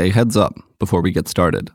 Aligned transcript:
A 0.00 0.10
heads 0.10 0.36
up 0.36 0.54
before 0.80 1.00
we 1.02 1.12
get 1.12 1.28
started. 1.28 1.70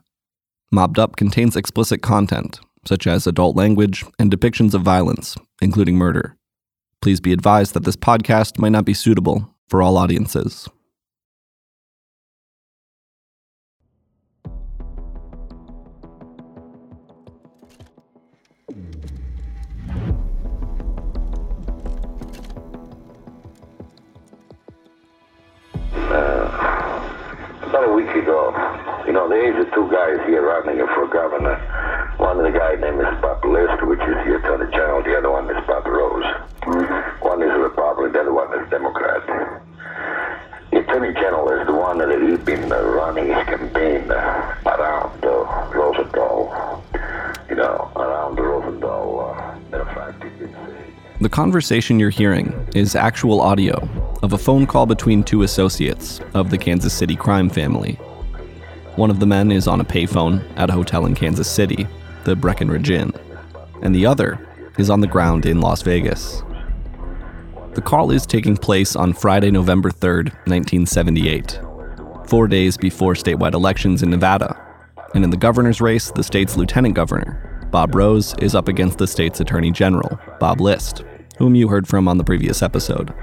Mobbed 0.70 0.98
Up 0.98 1.16
contains 1.16 1.56
explicit 1.56 2.02
content, 2.02 2.60
such 2.84 3.06
as 3.06 3.26
adult 3.26 3.56
language 3.56 4.04
and 4.18 4.30
depictions 4.30 4.74
of 4.74 4.82
violence, 4.82 5.38
including 5.62 5.96
murder. 5.96 6.36
Please 7.00 7.18
be 7.18 7.32
advised 7.32 7.72
that 7.72 7.84
this 7.84 7.96
podcast 7.96 8.58
might 8.58 8.72
not 8.72 8.84
be 8.84 8.92
suitable 8.92 9.54
for 9.68 9.80
all 9.80 9.96
audiences. 9.96 10.68
About 27.80 27.90
a 27.90 27.94
week 27.94 28.14
ago, 28.14 28.52
you 29.06 29.12
know, 29.12 29.28
there 29.28 29.48
is 29.48 29.64
the 29.64 29.70
two 29.72 29.88
guys 29.90 30.18
here 30.26 30.42
running 30.42 30.84
for 30.88 31.06
governor. 31.08 31.56
One 32.18 32.40
is 32.40 32.54
a 32.54 32.58
guy 32.58 32.74
named 32.76 33.00
is 33.00 33.20
Bob 33.22 33.44
List, 33.44 33.86
which 33.86 34.00
is 34.00 34.16
the 34.26 34.36
Attorney 34.36 34.70
General. 34.70 35.02
The 35.02 35.16
other 35.16 35.30
one 35.30 35.48
is 35.48 35.66
Bob 35.66 35.86
Rose. 35.86 36.24
One 37.22 37.42
is 37.42 37.48
a 37.48 37.58
Republican, 37.58 38.12
the 38.12 38.20
other 38.20 38.32
one 38.34 38.52
is 38.60 38.68
Democrat. 38.68 39.24
The 40.70 40.80
Attorney 40.80 41.14
General 41.14 41.60
is 41.60 41.66
the 41.66 41.74
one 41.74 41.98
that 41.98 42.10
he's 42.20 42.38
been 42.44 42.70
uh, 42.70 42.82
running 42.82 43.28
his 43.28 43.44
campaign 43.46 44.10
uh, 44.10 44.54
around 44.66 45.24
uh, 45.24 45.70
Rosenthal. 45.72 46.84
You 47.48 47.56
know, 47.56 47.90
around 47.96 48.36
the 48.36 48.42
Rosenthal. 48.42 49.20
Uh, 49.20 49.49
The 51.20 51.28
conversation 51.28 52.00
you're 52.00 52.08
hearing 52.08 52.66
is 52.74 52.96
actual 52.96 53.42
audio 53.42 53.76
of 54.22 54.32
a 54.32 54.38
phone 54.38 54.66
call 54.66 54.86
between 54.86 55.22
two 55.22 55.42
associates 55.42 56.18
of 56.32 56.48
the 56.48 56.56
Kansas 56.56 56.94
City 56.94 57.14
crime 57.14 57.50
family. 57.50 57.96
One 58.96 59.10
of 59.10 59.20
the 59.20 59.26
men 59.26 59.52
is 59.52 59.68
on 59.68 59.82
a 59.82 59.84
payphone 59.84 60.42
at 60.56 60.70
a 60.70 60.72
hotel 60.72 61.04
in 61.04 61.14
Kansas 61.14 61.50
City, 61.50 61.86
the 62.24 62.34
Breckenridge 62.34 62.88
Inn, 62.88 63.12
and 63.82 63.94
the 63.94 64.06
other 64.06 64.48
is 64.78 64.88
on 64.88 65.02
the 65.02 65.06
ground 65.06 65.44
in 65.44 65.60
Las 65.60 65.82
Vegas. 65.82 66.42
The 67.74 67.82
call 67.82 68.10
is 68.12 68.24
taking 68.24 68.56
place 68.56 68.96
on 68.96 69.12
Friday, 69.12 69.50
November 69.50 69.90
3rd, 69.90 70.32
1978, 70.46 71.60
four 72.28 72.48
days 72.48 72.78
before 72.78 73.12
statewide 73.12 73.52
elections 73.52 74.02
in 74.02 74.08
Nevada. 74.08 74.58
And 75.14 75.22
in 75.22 75.28
the 75.28 75.36
governor's 75.36 75.82
race, 75.82 76.10
the 76.10 76.24
state's 76.24 76.56
lieutenant 76.56 76.94
governor, 76.94 77.49
Bob 77.70 77.94
Rose, 77.94 78.34
is 78.40 78.54
up 78.54 78.68
against 78.68 78.98
the 78.98 79.06
state's 79.06 79.40
attorney 79.40 79.70
general, 79.70 80.18
Bob 80.38 80.60
List, 80.60 81.04
whom 81.38 81.54
you 81.54 81.68
heard 81.68 81.86
from 81.86 82.08
on 82.08 82.18
the 82.18 82.24
previous 82.24 82.62
episode. 82.62 83.14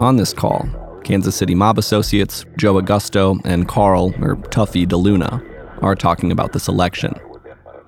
On 0.00 0.16
this 0.16 0.32
call, 0.32 0.68
Kansas 1.04 1.36
City 1.36 1.54
mob 1.54 1.78
associates 1.78 2.44
Joe 2.56 2.74
Agosto 2.74 3.40
and 3.44 3.68
Carl, 3.68 4.14
or 4.20 4.36
Tuffy 4.36 4.86
DeLuna, 4.86 5.46
are 5.82 5.94
talking 5.94 6.32
about 6.32 6.52
this 6.52 6.68
election, 6.68 7.14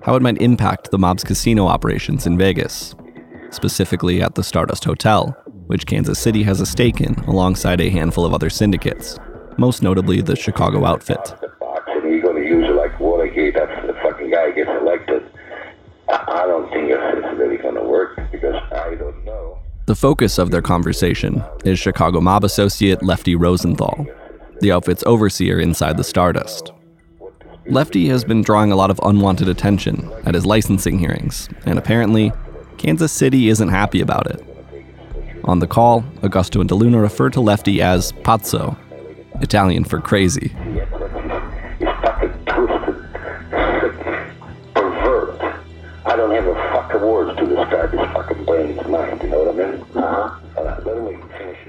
how 0.02 0.14
it 0.14 0.22
might 0.22 0.40
impact 0.40 0.90
the 0.90 0.98
mob's 0.98 1.24
casino 1.24 1.66
operations 1.66 2.26
in 2.26 2.38
Vegas, 2.38 2.94
specifically 3.50 4.22
at 4.22 4.34
the 4.34 4.44
Stardust 4.44 4.84
Hotel, 4.84 5.36
which 5.66 5.86
Kansas 5.86 6.18
City 6.18 6.42
has 6.42 6.60
a 6.60 6.66
stake 6.66 7.00
in 7.00 7.14
alongside 7.26 7.80
a 7.80 7.90
handful 7.90 8.24
of 8.24 8.32
other 8.34 8.50
syndicates, 8.50 9.18
most 9.58 9.82
notably 9.82 10.20
the 10.20 10.36
Chicago 10.36 10.84
outfit. 10.84 11.34
the 11.40 11.48
box 11.60 11.82
and 11.86 12.10
you're 12.10 12.22
going 12.22 12.42
to 12.42 12.48
use 12.48 12.68
it 12.68 12.74
like 12.74 12.98
Watergate 12.98 13.56
after 13.56 13.86
the 13.86 13.94
fucking 14.02 14.30
guy 14.30 14.50
gets 14.52 14.70
elected. 14.70 15.22
I, 16.12 16.46
don't 16.46 16.70
think 16.70 16.90
it's 16.90 17.38
really 17.38 17.56
going 17.56 17.74
to 17.74 17.82
work 17.82 18.16
because 18.30 18.54
I 18.72 18.94
don't 18.94 19.24
know. 19.24 19.58
The 19.86 19.94
focus 19.94 20.38
of 20.38 20.50
their 20.50 20.62
conversation 20.62 21.42
is 21.64 21.78
Chicago 21.78 22.20
mob 22.20 22.44
associate 22.44 23.02
Lefty 23.02 23.34
Rosenthal, 23.34 24.06
the 24.60 24.72
outfit's 24.72 25.02
overseer 25.06 25.58
inside 25.58 25.96
the 25.96 26.04
Stardust. 26.04 26.72
Lefty 27.66 28.08
has 28.08 28.24
been 28.24 28.42
drawing 28.42 28.72
a 28.72 28.76
lot 28.76 28.90
of 28.90 29.00
unwanted 29.02 29.48
attention 29.48 30.10
at 30.24 30.34
his 30.34 30.44
licensing 30.46 30.98
hearings, 30.98 31.48
and 31.64 31.78
apparently, 31.78 32.32
Kansas 32.76 33.12
City 33.12 33.48
isn't 33.48 33.68
happy 33.68 34.00
about 34.00 34.26
it. 34.28 34.44
On 35.44 35.58
the 35.58 35.66
call, 35.66 36.02
Agosto 36.22 36.60
and 36.60 36.68
DeLuna 36.68 37.00
refer 37.00 37.30
to 37.30 37.40
Lefty 37.40 37.80
as 37.80 38.12
pazzo, 38.12 38.76
Italian 39.40 39.84
for 39.84 40.00
crazy. 40.00 40.52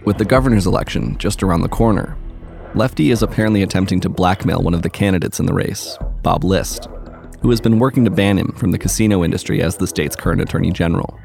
With 0.06 0.18
the 0.18 0.26
governor's 0.26 0.68
election 0.68 1.18
just 1.18 1.44
around 1.44 1.62
the 1.62 1.70
corner, 1.70 2.18
Lefty 2.76 3.12
is 3.12 3.24
apparently 3.24 3.64
attempting 3.64 4.02
to 4.02 4.10
blackmail 4.10 4.62
one 4.62 4.74
of 4.74 4.82
the 4.82 4.90
candidates 4.90 5.40
in 5.40 5.46
the 5.46 5.54
race, 5.54 5.98
Bob 6.22 6.44
List, 6.44 6.90
who 7.42 7.50
has 7.52 7.62
been 7.62 7.80
working 7.80 8.04
to 8.04 8.12
ban 8.12 8.38
him 8.38 8.52
from 8.52 8.72
the 8.72 8.78
casino 8.78 9.24
industry 9.24 9.62
as 9.62 9.78
the 9.78 9.88
state's 9.88 10.16
current 10.16 10.42
attorney 10.42 10.72
general. 10.72 11.18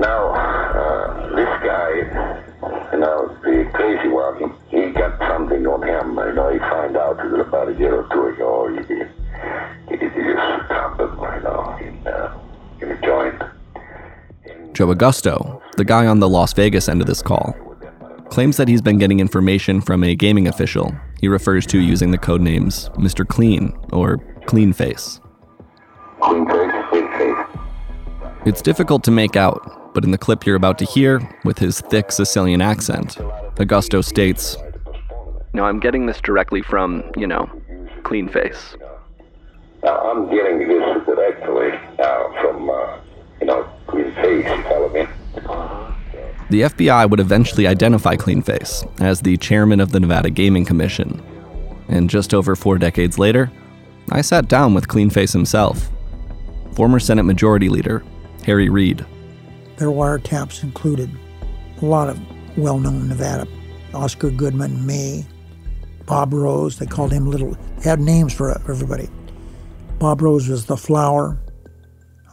Now, 0.00 0.28
uh, 0.32 1.36
this 1.36 1.48
guy, 1.62 1.90
you 2.92 3.00
know, 3.00 3.36
the 3.42 3.70
crazy 3.74 4.08
one, 4.08 4.54
he 4.70 4.90
got 4.92 5.18
something 5.18 5.66
on 5.66 5.82
him. 5.82 6.16
You 6.16 6.32
know, 6.32 6.50
he 6.50 6.58
found 6.60 6.96
out 6.96 7.20
about 7.20 7.68
a 7.68 7.74
year 7.74 7.96
or 7.96 8.08
two 8.10 8.28
ago. 8.28 8.68
He 8.88 8.94
he 9.90 9.96
did 9.96 10.14
this 10.14 10.36
condom, 10.68 11.18
you 11.18 11.42
know, 11.42 11.78
in, 11.82 12.06
uh, 12.06 12.38
in 12.80 12.90
a 12.92 13.00
joint. 13.02 13.42
Joe 14.72 14.86
Agosto, 14.94 15.47
the 15.78 15.84
guy 15.84 16.06
on 16.06 16.18
the 16.18 16.28
Las 16.28 16.52
Vegas 16.52 16.88
end 16.88 17.00
of 17.00 17.06
this 17.06 17.22
call, 17.22 17.54
claims 18.28 18.56
that 18.58 18.68
he's 18.68 18.82
been 18.82 18.98
getting 18.98 19.20
information 19.20 19.80
from 19.80 20.04
a 20.04 20.14
gaming 20.14 20.48
official 20.48 20.94
he 21.20 21.28
refers 21.28 21.66
to 21.66 21.80
using 21.80 22.10
the 22.10 22.18
code 22.18 22.40
names 22.40 22.88
Mr. 22.90 23.26
Clean 23.26 23.72
or 23.92 24.18
Clean 24.46 24.72
Face. 24.72 25.20
Clean 26.20 26.46
face, 26.46 26.72
clean 26.90 27.08
face. 27.12 27.46
It's 28.44 28.62
difficult 28.62 29.04
to 29.04 29.10
make 29.10 29.36
out, 29.36 29.94
but 29.94 30.04
in 30.04 30.10
the 30.10 30.18
clip 30.18 30.46
you're 30.46 30.56
about 30.56 30.78
to 30.78 30.84
hear, 30.84 31.20
with 31.44 31.58
his 31.58 31.80
thick 31.80 32.12
Sicilian 32.12 32.60
accent, 32.60 33.16
Agosto 33.56 34.04
states, 34.04 34.56
No, 35.52 35.64
I'm 35.64 35.80
getting 35.80 36.06
this 36.06 36.20
directly 36.20 36.62
from, 36.62 37.04
you 37.16 37.26
know, 37.26 37.48
Clean 38.02 38.28
Face. 38.28 38.76
Now, 39.82 39.96
I'm 39.98 40.28
getting 40.28 40.58
this 40.66 41.06
directly 41.06 41.70
uh, 42.00 42.42
from, 42.42 42.68
uh, 42.68 42.98
you 43.40 43.46
know, 43.46 43.68
clean 43.86 44.12
face, 44.14 44.44
you 44.44 44.62
follow 44.64 44.88
me? 44.88 45.06
The 46.50 46.62
FBI 46.62 47.10
would 47.10 47.20
eventually 47.20 47.66
identify 47.66 48.16
Cleanface 48.16 48.88
as 49.00 49.20
the 49.20 49.36
chairman 49.36 49.80
of 49.80 49.92
the 49.92 50.00
Nevada 50.00 50.30
Gaming 50.30 50.64
Commission. 50.64 51.22
And 51.88 52.08
just 52.08 52.32
over 52.32 52.56
four 52.56 52.78
decades 52.78 53.18
later, 53.18 53.50
I 54.10 54.22
sat 54.22 54.48
down 54.48 54.72
with 54.72 54.88
Cleanface 54.88 55.32
himself. 55.32 55.90
Former 56.72 56.98
Senate 57.00 57.24
Majority 57.24 57.68
Leader 57.68 58.02
Harry 58.44 58.70
Reid. 58.70 59.04
Their 59.76 59.88
wiretaps 59.88 60.62
included 60.62 61.10
a 61.82 61.84
lot 61.84 62.08
of 62.08 62.18
well 62.56 62.78
known 62.78 63.08
Nevada 63.08 63.46
Oscar 63.92 64.30
Goodman, 64.30 64.86
May, 64.86 65.26
Bob 66.06 66.32
Rose. 66.32 66.78
They 66.78 66.86
called 66.86 67.12
him 67.12 67.26
Little, 67.26 67.56
they 67.78 67.90
had 67.90 68.00
names 68.00 68.32
for 68.32 68.50
everybody. 68.70 69.08
Bob 69.98 70.22
Rose 70.22 70.48
was 70.48 70.66
the 70.66 70.76
flower. 70.76 71.38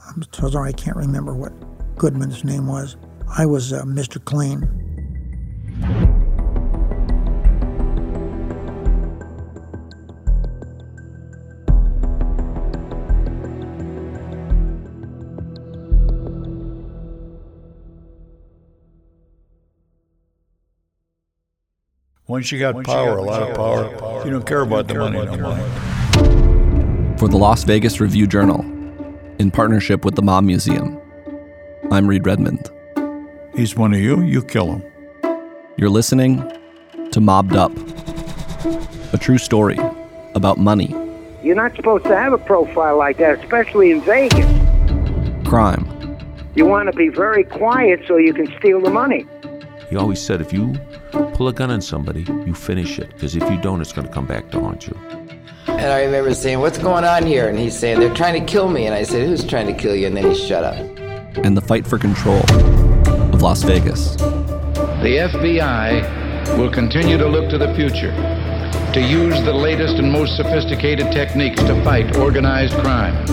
I'm 0.07 0.23
sorry, 0.31 0.69
I 0.69 0.73
can't 0.73 0.95
remember 0.95 1.33
what 1.33 1.51
Goodman's 1.97 2.43
name 2.43 2.67
was. 2.67 2.97
I 3.37 3.45
was 3.45 3.73
uh, 3.73 3.83
Mr. 3.83 4.23
Clean. 4.23 4.85
Once 22.27 22.51
you 22.51 22.57
got 22.57 22.83
power, 22.83 23.17
a 23.17 23.21
lot 23.21 23.43
of 23.43 23.55
power, 23.55 24.25
you 24.25 24.31
don't 24.31 24.47
care 24.47 24.61
about 24.61 24.87
the 24.87 24.95
money 24.95 25.23
no 25.23 25.37
more. 25.37 27.17
For 27.17 27.27
the 27.27 27.37
Las 27.37 27.63
Vegas 27.63 28.01
Review 28.01 28.25
Journal, 28.27 28.61
in 29.39 29.51
partnership 29.51 30.03
with 30.03 30.15
the 30.15 30.23
Mob 30.23 30.43
Museum, 30.43 30.94
I'm 31.95 32.07
Reed 32.07 32.27
Redmond. 32.27 32.69
He's 33.55 33.77
one 33.77 33.93
of 33.93 34.01
you, 34.01 34.19
you 34.21 34.43
kill 34.43 34.69
him. 34.73 34.83
You're 35.77 35.89
listening 35.89 36.43
to 37.11 37.21
Mobbed 37.21 37.55
Up, 37.55 37.71
a 39.13 39.17
true 39.17 39.37
story 39.37 39.77
about 40.33 40.57
money, 40.57 40.93
You're 41.41 41.55
not 41.55 41.73
supposed 41.73 42.03
to 42.03 42.13
have 42.17 42.33
a 42.33 42.37
profile 42.37 42.97
like 42.97 43.15
that, 43.19 43.41
especially 43.41 43.91
in 43.91 44.01
Vegas. 44.01 44.45
crime, 45.47 45.87
You 46.53 46.65
want 46.65 46.91
to 46.91 46.97
be 46.97 47.07
very 47.07 47.45
quiet 47.45 48.01
so 48.05 48.17
you 48.17 48.33
can 48.33 48.53
steal 48.59 48.81
the 48.81 48.89
money. 48.89 49.25
He 49.89 49.95
always 49.95 50.19
said 50.19 50.41
if 50.41 50.51
you 50.51 50.73
pull 51.11 51.47
a 51.47 51.53
gun 51.53 51.71
on 51.71 51.79
somebody, 51.79 52.23
you 52.23 52.53
finish 52.53 52.99
it. 52.99 53.07
Because 53.13 53.37
if 53.37 53.49
you 53.49 53.55
don't, 53.61 53.79
it's 53.79 53.93
going 53.93 54.05
to 54.05 54.13
come 54.13 54.25
back 54.25 54.51
to 54.51 54.59
haunt 54.59 54.85
you. 54.85 54.97
And 55.67 55.93
I 55.93 56.03
remember 56.03 56.33
saying, 56.33 56.59
What's 56.59 56.77
going 56.77 57.05
on 57.05 57.25
here? 57.25 57.47
And 57.47 57.57
he's 57.57 57.79
saying, 57.79 58.01
They're 58.01 58.13
trying 58.13 58.37
to 58.37 58.45
kill 58.45 58.67
me. 58.67 58.85
And 58.85 58.93
I 58.93 59.03
said, 59.03 59.25
Who's 59.25 59.45
trying 59.45 59.67
to 59.67 59.73
kill 59.73 59.95
you? 59.95 60.07
And 60.07 60.17
then 60.17 60.29
he 60.29 60.35
shut 60.35 60.65
up. 60.65 61.04
And 61.43 61.55
the 61.55 61.61
fight 61.61 61.85
for 61.85 61.97
control 61.97 62.41
of 63.33 63.41
Las 63.41 63.63
Vegas. 63.63 64.15
The 64.15 65.29
FBI 65.31 66.57
will 66.57 66.71
continue 66.71 67.17
to 67.17 67.27
look 67.27 67.49
to 67.49 67.57
the 67.57 67.73
future 67.75 68.11
to 68.93 69.01
use 69.01 69.41
the 69.43 69.53
latest 69.53 69.95
and 69.95 70.09
most 70.11 70.37
sophisticated 70.37 71.11
techniques 71.11 71.61
to 71.63 71.83
fight 71.83 72.15
organized 72.15 72.75
crime. 72.75 73.25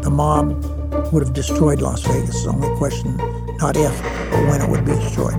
The 0.00 0.10
mob 0.10 0.64
would 1.12 1.22
have 1.22 1.34
destroyed 1.34 1.82
Las 1.82 2.02
Vegas. 2.06 2.30
It's 2.30 2.44
the 2.44 2.50
only 2.50 2.74
question, 2.78 3.16
not 3.58 3.76
if, 3.76 4.02
but 4.30 4.46
when 4.46 4.62
it 4.62 4.68
would 4.68 4.84
be 4.86 4.92
destroyed. 4.92 5.36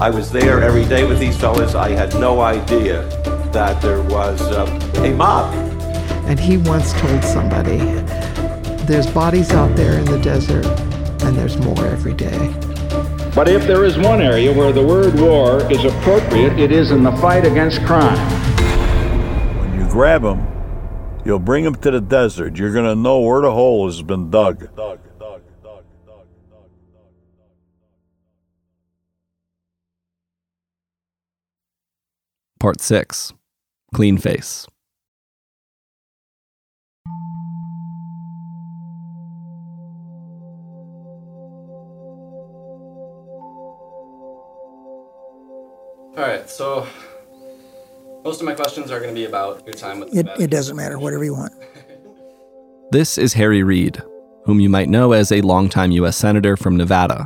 I 0.00 0.08
was 0.08 0.30
there 0.30 0.62
every 0.62 0.84
day 0.84 1.04
with 1.04 1.18
these 1.18 1.36
fellas. 1.36 1.74
I 1.74 1.90
had 1.90 2.14
no 2.14 2.40
idea 2.40 3.02
that 3.52 3.82
there 3.82 4.02
was 4.02 4.40
uh, 4.40 4.66
a 5.04 5.12
mob. 5.14 5.52
And 6.26 6.38
he 6.38 6.56
once 6.56 6.92
told 6.92 7.24
somebody, 7.24 7.78
there's 8.86 9.08
bodies 9.08 9.50
out 9.50 9.74
there 9.74 9.98
in 9.98 10.04
the 10.04 10.18
desert, 10.20 10.64
and 11.30 11.38
there's 11.38 11.56
more 11.58 11.86
every 11.86 12.12
day. 12.12 12.52
But 13.36 13.48
if 13.48 13.64
there 13.64 13.84
is 13.84 13.96
one 13.96 14.20
area 14.20 14.52
where 14.52 14.72
the 14.72 14.84
word 14.84 15.14
war 15.20 15.62
is 15.72 15.84
appropriate, 15.84 16.58
it 16.58 16.72
is 16.72 16.90
in 16.90 17.04
the 17.04 17.12
fight 17.18 17.46
against 17.46 17.80
crime. 17.82 18.18
When 19.60 19.78
you 19.78 19.88
grab 19.88 20.22
them, 20.22 20.44
you'll 21.24 21.38
bring 21.38 21.62
them 21.62 21.76
to 21.76 21.90
the 21.92 22.00
desert. 22.00 22.56
You're 22.58 22.72
going 22.72 22.84
to 22.84 22.96
know 22.96 23.20
where 23.20 23.42
the 23.42 23.52
hole 23.52 23.86
has 23.86 24.02
been 24.02 24.28
dug. 24.28 24.68
Part 32.58 32.80
6 32.80 33.32
Clean 33.94 34.18
Face. 34.18 34.66
All 46.20 46.26
right, 46.26 46.50
so 46.50 46.86
most 48.24 48.42
of 48.42 48.46
my 48.46 48.52
questions 48.52 48.90
are 48.90 49.00
going 49.00 49.08
to 49.08 49.18
be 49.18 49.24
about 49.24 49.64
your 49.64 49.72
time 49.72 50.00
with 50.00 50.14
It, 50.14 50.28
it 50.38 50.50
doesn't 50.50 50.76
matter, 50.76 50.98
whatever 50.98 51.24
you 51.24 51.34
want. 51.34 51.54
This 52.90 53.16
is 53.16 53.32
Harry 53.32 53.62
Reid, 53.62 54.02
whom 54.44 54.60
you 54.60 54.68
might 54.68 54.90
know 54.90 55.12
as 55.12 55.32
a 55.32 55.40
longtime 55.40 55.92
U.S. 55.92 56.18
Senator 56.18 56.58
from 56.58 56.76
Nevada. 56.76 57.22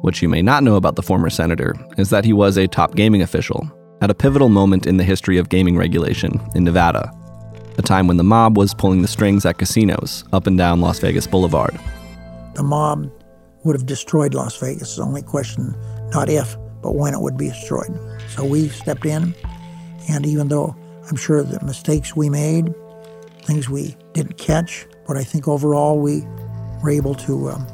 What 0.00 0.22
you 0.22 0.30
may 0.30 0.40
not 0.40 0.62
know 0.62 0.76
about 0.76 0.96
the 0.96 1.02
former 1.02 1.28
senator 1.28 1.74
is 1.98 2.08
that 2.08 2.24
he 2.24 2.32
was 2.32 2.56
a 2.56 2.68
top 2.68 2.94
gaming 2.94 3.20
official 3.20 3.68
at 4.00 4.10
a 4.10 4.14
pivotal 4.14 4.48
moment 4.48 4.86
in 4.86 4.96
the 4.96 5.04
history 5.04 5.36
of 5.36 5.50
gaming 5.50 5.76
regulation 5.76 6.40
in 6.54 6.64
Nevada, 6.64 7.12
a 7.76 7.82
time 7.82 8.06
when 8.06 8.16
the 8.16 8.24
mob 8.24 8.56
was 8.56 8.72
pulling 8.72 9.02
the 9.02 9.08
strings 9.08 9.44
at 9.44 9.58
casinos 9.58 10.24
up 10.32 10.46
and 10.46 10.56
down 10.56 10.80
Las 10.80 11.00
Vegas 11.00 11.26
Boulevard. 11.26 11.78
The 12.54 12.62
mob 12.62 13.10
would 13.64 13.76
have 13.76 13.84
destroyed 13.84 14.32
Las 14.32 14.56
Vegas. 14.58 14.82
It's 14.82 14.96
the 14.96 15.02
only 15.02 15.22
question, 15.22 15.74
not 16.12 16.30
if, 16.30 16.56
but 16.86 16.94
when 16.94 17.12
it 17.12 17.20
would 17.20 17.36
be 17.36 17.48
destroyed. 17.48 17.90
So 18.28 18.44
we 18.44 18.68
stepped 18.68 19.04
in, 19.04 19.34
and 20.08 20.24
even 20.24 20.46
though 20.46 20.76
I'm 21.08 21.16
sure 21.16 21.42
the 21.42 21.58
mistakes 21.64 22.14
we 22.14 22.30
made, 22.30 22.72
things 23.42 23.68
we 23.68 23.96
didn't 24.12 24.38
catch, 24.38 24.86
but 25.04 25.16
I 25.16 25.24
think 25.24 25.48
overall 25.48 25.98
we 25.98 26.24
were 26.84 26.90
able 26.90 27.16
to 27.16 27.50
um, 27.50 27.66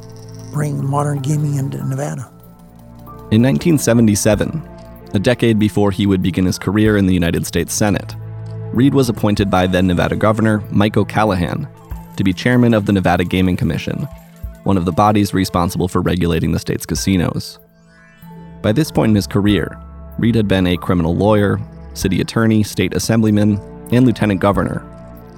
bring 0.50 0.82
modern 0.82 1.18
gaming 1.18 1.56
into 1.56 1.76
Nevada. 1.86 2.22
In 3.30 3.42
1977, 3.42 4.66
a 5.12 5.18
decade 5.18 5.58
before 5.58 5.90
he 5.90 6.06
would 6.06 6.22
begin 6.22 6.46
his 6.46 6.58
career 6.58 6.96
in 6.96 7.04
the 7.04 7.12
United 7.12 7.44
States 7.44 7.74
Senate, 7.74 8.14
Reid 8.72 8.94
was 8.94 9.10
appointed 9.10 9.50
by 9.50 9.66
then 9.66 9.86
Nevada 9.86 10.16
Governor 10.16 10.64
Mike 10.70 10.96
O'Callaghan 10.96 11.68
to 12.16 12.24
be 12.24 12.32
chairman 12.32 12.72
of 12.72 12.86
the 12.86 12.92
Nevada 12.92 13.24
Gaming 13.24 13.58
Commission, 13.58 14.08
one 14.64 14.78
of 14.78 14.86
the 14.86 14.92
bodies 14.92 15.34
responsible 15.34 15.86
for 15.86 16.00
regulating 16.00 16.52
the 16.52 16.58
state's 16.58 16.86
casinos. 16.86 17.58
By 18.62 18.70
this 18.70 18.92
point 18.92 19.10
in 19.10 19.16
his 19.16 19.26
career, 19.26 19.76
Reid 20.18 20.36
had 20.36 20.46
been 20.46 20.68
a 20.68 20.76
criminal 20.76 21.16
lawyer, 21.16 21.60
city 21.94 22.20
attorney, 22.20 22.62
state 22.62 22.94
assemblyman, 22.94 23.58
and 23.90 24.06
lieutenant 24.06 24.40
governor, 24.40 24.86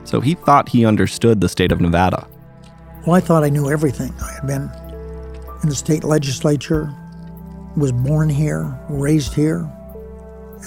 so 0.04 0.20
he 0.20 0.34
thought 0.34 0.68
he 0.68 0.84
understood 0.84 1.40
the 1.40 1.48
state 1.48 1.72
of 1.72 1.80
Nevada. 1.80 2.28
Well, 3.06 3.16
I 3.16 3.20
thought 3.20 3.42
I 3.42 3.48
knew 3.48 3.70
everything. 3.70 4.12
I 4.22 4.32
had 4.32 4.46
been 4.46 4.70
in 5.62 5.70
the 5.70 5.74
state 5.74 6.04
legislature, 6.04 6.94
was 7.76 7.92
born 7.92 8.28
here, 8.28 8.78
raised 8.90 9.32
here, 9.32 9.68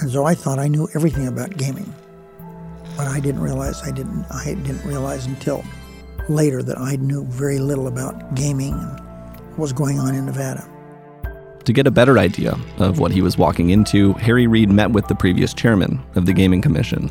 and 0.00 0.10
so 0.10 0.24
I 0.24 0.34
thought 0.34 0.58
I 0.58 0.66
knew 0.66 0.88
everything 0.94 1.28
about 1.28 1.56
gaming. 1.56 1.94
But 2.96 3.06
I 3.06 3.20
didn't 3.20 3.40
realize 3.40 3.80
I 3.82 3.92
didn't 3.92 4.26
I 4.30 4.54
didn't 4.54 4.84
realize 4.84 5.26
until 5.26 5.64
later 6.28 6.62
that 6.64 6.78
I 6.78 6.96
knew 6.96 7.24
very 7.26 7.60
little 7.60 7.86
about 7.86 8.34
gaming 8.34 8.72
and 8.72 9.00
what 9.50 9.58
was 9.58 9.72
going 9.72 10.00
on 10.00 10.16
in 10.16 10.26
Nevada. 10.26 10.68
To 11.68 11.72
get 11.74 11.86
a 11.86 11.90
better 11.90 12.18
idea 12.18 12.58
of 12.78 12.98
what 12.98 13.12
he 13.12 13.20
was 13.20 13.36
walking 13.36 13.68
into, 13.68 14.14
Harry 14.14 14.46
Reid 14.46 14.70
met 14.70 14.92
with 14.92 15.06
the 15.06 15.14
previous 15.14 15.52
chairman 15.52 16.02
of 16.14 16.24
the 16.24 16.32
Gaming 16.32 16.62
Commission. 16.62 17.10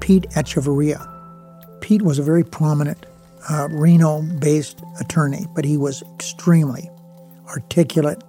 Pete 0.00 0.26
Echeverria. 0.30 1.08
Pete 1.80 2.02
was 2.02 2.18
a 2.18 2.24
very 2.24 2.42
prominent 2.42 3.06
uh, 3.48 3.68
Reno 3.70 4.22
based 4.40 4.82
attorney, 4.98 5.46
but 5.54 5.64
he 5.64 5.76
was 5.76 6.02
extremely 6.16 6.90
articulate, 7.46 8.24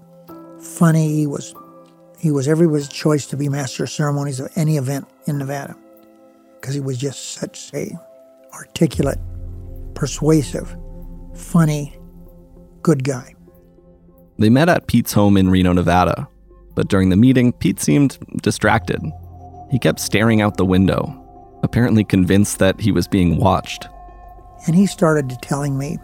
funny. 0.62 1.16
He 1.16 1.26
was, 1.26 1.56
he 2.20 2.30
was 2.30 2.48
everybody's 2.48 2.88
choice 2.88 3.26
to 3.26 3.36
be 3.36 3.50
master 3.50 3.86
of 3.86 3.90
ceremonies 3.90 4.40
of 4.40 4.52
any 4.56 4.78
event 4.78 5.08
in 5.26 5.40
Nevada 5.40 5.76
because 6.62 6.76
he 6.76 6.82
was 6.82 7.00
just 7.00 7.32
such 7.32 7.74
a 7.74 7.98
articulate, 8.54 9.18
persuasive, 9.96 10.78
funny, 11.34 11.98
good 12.84 13.04
guy. 13.04 13.34
They 14.40 14.50
met 14.50 14.70
at 14.70 14.88
Pete's 14.88 15.14
home 15.14 15.36
in 15.36 15.50
Reno, 15.50 15.74
Nevada, 15.74 16.28
but 16.76 16.88
during 16.88 17.10
the 17.10 17.16
meeting, 17.16 17.54
Pete 17.54 17.80
seemed 17.80 18.20
distracted. 18.44 19.02
He 19.72 19.80
kept 19.80 20.00
staring 20.00 20.42
out 20.42 20.58
the 20.58 20.66
window, 20.66 21.60
apparently 21.64 22.04
convinced 22.04 22.60
that 22.60 22.80
he 22.80 22.92
was 22.92 23.08
being 23.08 23.38
watched. 23.38 23.88
And 24.68 24.76
he 24.76 24.86
started 24.86 25.38
telling 25.42 25.78
me, 25.78 25.98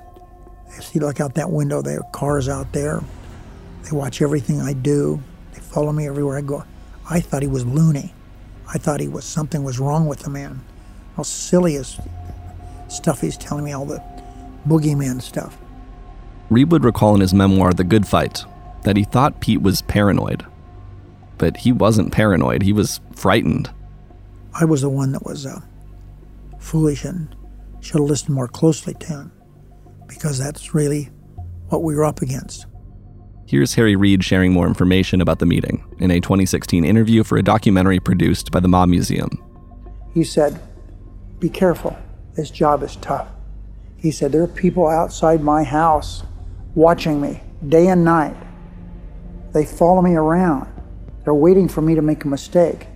if 0.77 0.95
you 0.95 1.01
look 1.01 1.19
out 1.19 1.35
that 1.35 1.51
window, 1.51 1.83
there 1.83 2.00
are 2.00 2.12
cars 2.12 2.50
out 2.50 2.74
there. 2.74 3.01
They 3.83 3.95
watch 3.95 4.21
everything 4.21 4.62
I 4.62 4.74
do. 4.74 5.21
They 5.53 5.59
follow 5.59 5.91
me 5.91 6.07
everywhere 6.07 6.38
I 6.38 6.41
go. 6.41 6.63
I 7.07 7.19
thought 7.19 7.44
he 7.44 7.47
was 7.47 7.65
loony. 7.65 8.13
I 8.74 8.79
thought 8.79 9.00
he 9.00 9.07
was 9.07 9.25
something 9.25 9.63
was 9.63 9.79
wrong 9.79 10.07
with 10.07 10.19
the 10.21 10.31
man. 10.31 10.62
How 11.15 11.24
silly 11.24 11.75
is 11.75 12.00
stuff 12.88 13.21
he's 13.21 13.38
telling 13.38 13.63
me, 13.63 13.74
all 13.74 13.86
the 13.86 14.01
boogeyman 14.68 15.21
stuff. 15.21 15.57
Reid 16.49 16.71
would 16.71 16.83
recall 16.83 17.15
in 17.15 17.21
his 17.21 17.33
memoir, 17.33 17.73
The 17.73 17.83
Good 17.83 18.07
Fight, 18.07 18.43
that 18.83 18.97
he 18.97 19.03
thought 19.03 19.41
Pete 19.41 19.61
was 19.61 19.81
paranoid. 19.83 20.45
But 21.37 21.57
he 21.57 21.71
wasn't 21.71 22.11
paranoid, 22.11 22.61
he 22.61 22.73
was 22.73 22.99
frightened. 23.13 23.71
I 24.53 24.65
was 24.65 24.81
the 24.81 24.89
one 24.89 25.11
that 25.13 25.25
was 25.25 25.45
uh, 25.45 25.61
foolish 26.59 27.05
and 27.05 27.35
should 27.79 28.00
have 28.00 28.09
listened 28.09 28.35
more 28.35 28.47
closely 28.47 28.93
to 28.93 29.07
him 29.07 29.31
because 30.07 30.38
that's 30.38 30.73
really 30.73 31.09
what 31.69 31.83
we 31.83 31.95
were 31.95 32.05
up 32.05 32.21
against. 32.21 32.67
Here's 33.45 33.73
Harry 33.73 33.95
Reid 33.95 34.23
sharing 34.23 34.53
more 34.53 34.67
information 34.67 35.21
about 35.21 35.39
the 35.39 35.45
meeting 35.45 35.83
in 36.00 36.12
a 36.12 36.19
2016 36.19 36.85
interview 36.85 37.23
for 37.23 37.38
a 37.38 37.43
documentary 37.43 38.00
produced 38.00 38.51
by 38.51 38.59
the 38.59 38.67
Mob 38.67 38.89
Museum. 38.89 39.29
He 40.13 40.23
said, 40.23 40.59
Be 41.39 41.50
careful. 41.50 41.97
This 42.35 42.50
job 42.50 42.83
is 42.83 42.95
tough. 42.97 43.27
He 43.97 44.12
said, 44.12 44.31
There 44.31 44.43
are 44.43 44.47
people 44.47 44.88
outside 44.88 45.41
my 45.41 45.63
house 45.63 46.23
watching 46.75 47.22
me 47.22 47.42
day 47.68 47.88
and 47.88 48.03
night. 48.03 48.36
They 49.53 49.65
follow 49.65 50.01
me 50.01 50.15
around. 50.15 50.68
They're 51.24 51.34
waiting 51.34 51.68
for 51.68 51.82
me 51.82 51.96
to 51.96 52.01
make 52.01 52.25
a 52.25 52.27
mistake. 52.27 52.88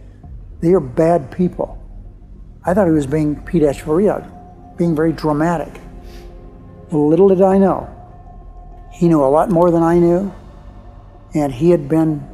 They 0.60 0.74
are 0.74 0.80
bad 0.80 1.32
people. 1.32 1.82
I 2.66 2.74
thought 2.74 2.88
he 2.88 2.94
was 2.94 3.08
being 3.08 3.36
Pete 3.44 3.64
being 4.78 4.96
very 4.96 5.14
dramatic. 5.14 5.82
Little 6.92 7.30
did 7.30 7.42
I 7.42 7.58
know, 7.58 7.94
he 8.92 9.08
knew 9.08 9.24
a 9.24 9.28
lot 9.28 9.50
more 9.50 9.72
than 9.72 9.84
I 9.84 10.00
knew, 10.00 10.34
and 11.34 11.54
he 11.54 11.70
had 11.70 11.88
been 11.88 12.28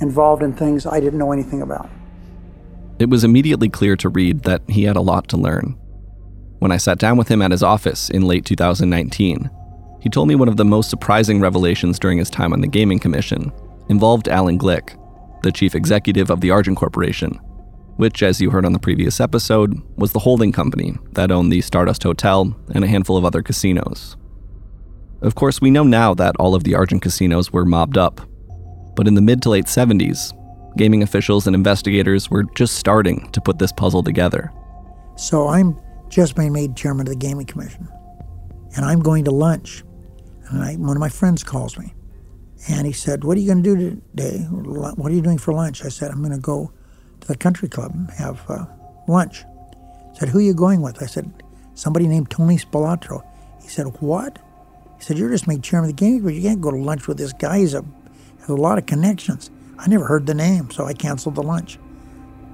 involved 0.00 0.42
in 0.42 0.52
things 0.52 0.84
I 0.86 0.98
didn't 0.98 1.18
know 1.18 1.32
anything 1.32 1.62
about. 1.62 1.88
It 2.98 3.08
was 3.08 3.24
immediately 3.24 3.68
clear 3.68 3.96
to 3.96 4.08
Reid 4.08 4.42
that 4.42 4.62
he 4.68 4.84
had 4.84 4.96
a 4.96 5.00
lot 5.00 5.28
to 5.28 5.36
learn. 5.36 5.78
When 6.58 6.72
I 6.72 6.76
sat 6.76 6.98
down 6.98 7.16
with 7.16 7.28
him 7.28 7.42
at 7.42 7.50
his 7.50 7.62
office 7.62 8.10
in 8.10 8.22
late 8.22 8.44
2019, 8.44 9.50
he 10.02 10.08
told 10.08 10.26
me 10.26 10.34
one 10.34 10.48
of 10.48 10.56
the 10.56 10.64
most 10.64 10.90
surprising 10.90 11.40
revelations 11.40 11.96
during 11.96 12.18
his 12.18 12.28
time 12.28 12.52
on 12.52 12.60
the 12.60 12.66
Gaming 12.66 12.98
Commission 12.98 13.52
involved 13.88 14.26
Alan 14.26 14.58
Glick, 14.58 14.98
the 15.44 15.52
chief 15.52 15.76
executive 15.76 16.28
of 16.28 16.40
the 16.40 16.50
Argent 16.50 16.76
Corporation, 16.76 17.34
which, 17.98 18.20
as 18.20 18.40
you 18.40 18.50
heard 18.50 18.64
on 18.64 18.72
the 18.72 18.80
previous 18.80 19.20
episode, 19.20 19.80
was 19.96 20.10
the 20.10 20.18
holding 20.18 20.50
company 20.50 20.94
that 21.12 21.30
owned 21.30 21.52
the 21.52 21.60
Stardust 21.60 22.02
Hotel 22.02 22.52
and 22.74 22.82
a 22.82 22.88
handful 22.88 23.16
of 23.16 23.24
other 23.24 23.42
casinos. 23.42 24.16
Of 25.20 25.36
course, 25.36 25.60
we 25.60 25.70
know 25.70 25.84
now 25.84 26.14
that 26.14 26.34
all 26.40 26.56
of 26.56 26.64
the 26.64 26.74
Argent 26.74 27.02
casinos 27.02 27.52
were 27.52 27.64
mobbed 27.64 27.96
up, 27.96 28.20
but 28.96 29.06
in 29.06 29.14
the 29.14 29.22
mid 29.22 29.40
to 29.42 29.50
late 29.50 29.66
70s, 29.66 30.36
gaming 30.76 31.04
officials 31.04 31.46
and 31.46 31.54
investigators 31.54 32.28
were 32.28 32.42
just 32.56 32.74
starting 32.74 33.30
to 33.30 33.40
put 33.40 33.60
this 33.60 33.70
puzzle 33.70 34.02
together. 34.02 34.52
So 35.16 35.46
I'm 35.46 35.78
just 36.08 36.34
being 36.34 36.52
made 36.52 36.76
chairman 36.76 37.06
of 37.06 37.12
the 37.12 37.18
Gaming 37.20 37.46
Commission, 37.46 37.86
and 38.74 38.84
I'm 38.84 38.98
going 38.98 39.24
to 39.26 39.30
lunch. 39.30 39.84
And 40.52 40.62
I, 40.62 40.74
one 40.74 40.96
of 40.96 41.00
my 41.00 41.08
friends 41.08 41.42
calls 41.42 41.78
me, 41.78 41.94
and 42.68 42.86
he 42.86 42.92
said, 42.92 43.24
"What 43.24 43.36
are 43.36 43.40
you 43.40 43.46
going 43.46 43.62
to 43.62 43.76
do 43.76 44.02
today? 44.16 44.38
What 44.50 45.10
are 45.10 45.14
you 45.14 45.22
doing 45.22 45.38
for 45.38 45.52
lunch?" 45.52 45.84
I 45.84 45.88
said, 45.88 46.10
"I'm 46.10 46.22
going 46.22 46.32
to 46.34 46.40
go 46.40 46.72
to 47.22 47.28
the 47.28 47.36
country 47.36 47.68
club 47.68 47.92
and 47.94 48.10
have 48.10 48.42
uh, 48.50 48.66
lunch. 49.08 49.44
said, 50.14 50.28
Who 50.28 50.38
are 50.38 50.42
you 50.42 50.54
going 50.54 50.82
with? 50.82 51.02
I 51.02 51.06
said, 51.06 51.32
Somebody 51.74 52.06
named 52.06 52.30
Tony 52.30 52.58
Spilotro. 52.58 53.24
He 53.62 53.68
said, 53.68 53.86
What? 54.00 54.38
He 54.98 55.04
said, 55.04 55.18
You're 55.18 55.30
just 55.30 55.48
made 55.48 55.62
chairman 55.62 55.90
of 55.90 55.96
the 55.96 56.00
game, 56.00 56.22
but 56.22 56.34
you 56.34 56.42
can't 56.42 56.60
go 56.60 56.70
to 56.70 56.76
lunch 56.76 57.08
with 57.08 57.18
this 57.18 57.32
guy. 57.32 57.58
He's 57.58 57.74
a, 57.74 57.84
has 58.40 58.48
a 58.48 58.54
lot 58.54 58.78
of 58.78 58.86
connections. 58.86 59.50
I 59.78 59.88
never 59.88 60.04
heard 60.04 60.26
the 60.26 60.34
name, 60.34 60.70
so 60.70 60.84
I 60.84 60.92
canceled 60.92 61.36
the 61.36 61.42
lunch. 61.42 61.78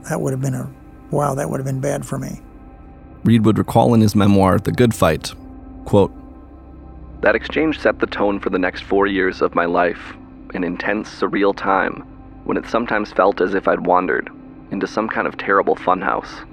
That 0.09 0.21
would 0.21 0.33
have 0.33 0.41
been 0.41 0.55
a, 0.55 0.73
wow, 1.11 1.35
that 1.35 1.51
would 1.51 1.59
have 1.59 1.67
been 1.67 1.81
bad 1.81 2.07
for 2.07 2.19
me. 2.19 2.41
Reid 3.25 3.45
would 3.45 3.59
recall 3.59 3.95
in 3.95 4.01
his 4.01 4.15
memoir, 4.15 4.59
The 4.59 4.73
Good 4.73 4.95
Fight, 4.95 5.33
quote, 5.85 6.13
That 7.21 7.35
exchange 7.35 7.81
set 7.81 7.99
the 7.99 8.07
tone 8.07 8.39
for 8.39 8.51
the 8.51 8.59
next 8.59 8.83
four 8.85 9.07
years 9.07 9.43
of 9.43 9.55
my 9.55 9.65
life, 9.65 10.15
an 10.55 10.63
intense, 10.63 11.09
surreal 11.09 11.57
time 11.57 12.05
when 12.45 12.57
it 12.57 12.67
sometimes 12.67 13.13
felt 13.13 13.41
as 13.41 13.55
if 13.55 13.67
I'd 13.67 13.87
wandered 13.87 14.31
into 14.71 14.87
some 14.87 15.09
kind 15.09 15.27
of 15.27 15.37
terrible 15.37 15.77
funhouse. 15.77 16.45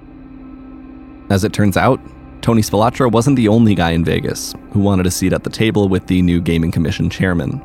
As 1.29 1.43
it 1.43 1.53
turns 1.53 1.77
out, 1.77 1.99
Tony 2.41 2.61
Spilotro 2.61 3.11
wasn't 3.11 3.35
the 3.35 3.47
only 3.47 3.75
guy 3.75 3.91
in 3.91 4.03
Vegas 4.03 4.53
who 4.71 4.79
wanted 4.79 5.05
a 5.05 5.11
seat 5.11 5.33
at 5.33 5.43
the 5.43 5.49
table 5.49 5.87
with 5.87 6.07
the 6.07 6.21
new 6.21 6.41
Gaming 6.41 6.71
Commission 6.71 7.09
chairman. 7.09 7.63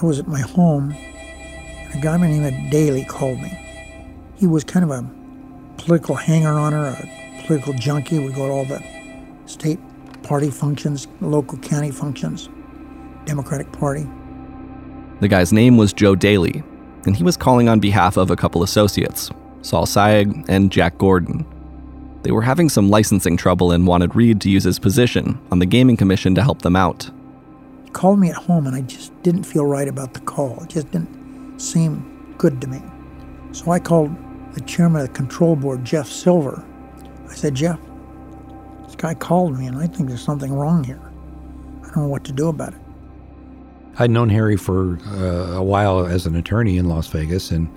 I 0.00 0.06
was 0.06 0.18
at 0.18 0.28
my 0.28 0.40
home, 0.40 0.92
and 0.92 1.94
a 1.94 2.00
guy 2.00 2.16
by 2.16 2.26
the 2.26 2.38
name 2.38 2.44
of 2.44 2.70
Daly 2.70 3.04
called 3.04 3.40
me. 3.40 3.58
He 4.36 4.46
was 4.46 4.64
kind 4.64 4.84
of 4.84 4.90
a 4.90 5.08
political 5.78 6.14
hanger-oner, 6.14 6.86
a 6.86 7.42
political 7.46 7.72
junkie, 7.74 8.18
would 8.18 8.34
go 8.34 8.46
to 8.46 8.52
all 8.52 8.64
the 8.64 8.82
state 9.46 9.80
party 10.28 10.50
functions, 10.50 11.08
local 11.22 11.56
county 11.56 11.90
functions, 11.90 12.50
Democratic 13.24 13.72
Party. 13.72 14.06
The 15.20 15.28
guy's 15.28 15.54
name 15.54 15.78
was 15.78 15.94
Joe 15.94 16.14
Daly, 16.14 16.62
and 17.06 17.16
he 17.16 17.24
was 17.24 17.34
calling 17.34 17.66
on 17.66 17.80
behalf 17.80 18.18
of 18.18 18.30
a 18.30 18.36
couple 18.36 18.62
associates, 18.62 19.30
Saul 19.62 19.86
Sayegh 19.86 20.44
and 20.50 20.70
Jack 20.70 20.98
Gordon. 20.98 21.46
They 22.24 22.30
were 22.30 22.42
having 22.42 22.68
some 22.68 22.90
licensing 22.90 23.38
trouble 23.38 23.72
and 23.72 23.86
wanted 23.86 24.14
Reid 24.14 24.42
to 24.42 24.50
use 24.50 24.64
his 24.64 24.78
position 24.78 25.40
on 25.50 25.60
the 25.60 25.66
Gaming 25.66 25.96
Commission 25.96 26.34
to 26.34 26.42
help 26.42 26.60
them 26.60 26.76
out. 26.76 27.10
He 27.84 27.90
called 27.90 28.18
me 28.18 28.28
at 28.28 28.36
home, 28.36 28.66
and 28.66 28.76
I 28.76 28.82
just 28.82 29.14
didn't 29.22 29.44
feel 29.44 29.64
right 29.64 29.88
about 29.88 30.12
the 30.12 30.20
call. 30.20 30.62
It 30.62 30.68
just 30.68 30.90
didn't 30.90 31.58
seem 31.58 32.34
good 32.36 32.60
to 32.60 32.66
me. 32.66 32.82
So 33.52 33.70
I 33.70 33.78
called 33.78 34.14
the 34.52 34.60
chairman 34.60 35.00
of 35.00 35.08
the 35.08 35.14
control 35.14 35.56
board, 35.56 35.86
Jeff 35.86 36.06
Silver. 36.06 36.62
I 37.30 37.34
said, 37.34 37.54
Jeff, 37.54 37.80
this 38.88 38.96
guy 38.96 39.12
called 39.12 39.58
me, 39.58 39.66
and 39.66 39.76
I 39.76 39.86
think 39.86 40.08
there's 40.08 40.24
something 40.24 40.50
wrong 40.50 40.82
here. 40.82 41.00
I 41.82 41.86
don't 41.88 41.96
know 41.96 42.08
what 42.08 42.24
to 42.24 42.32
do 42.32 42.48
about 42.48 42.72
it. 42.72 42.80
I'd 43.98 44.10
known 44.10 44.30
Harry 44.30 44.56
for 44.56 44.98
uh, 45.08 45.58
a 45.58 45.62
while 45.62 46.06
as 46.06 46.24
an 46.24 46.34
attorney 46.36 46.78
in 46.78 46.88
Las 46.88 47.06
Vegas, 47.08 47.50
and 47.50 47.68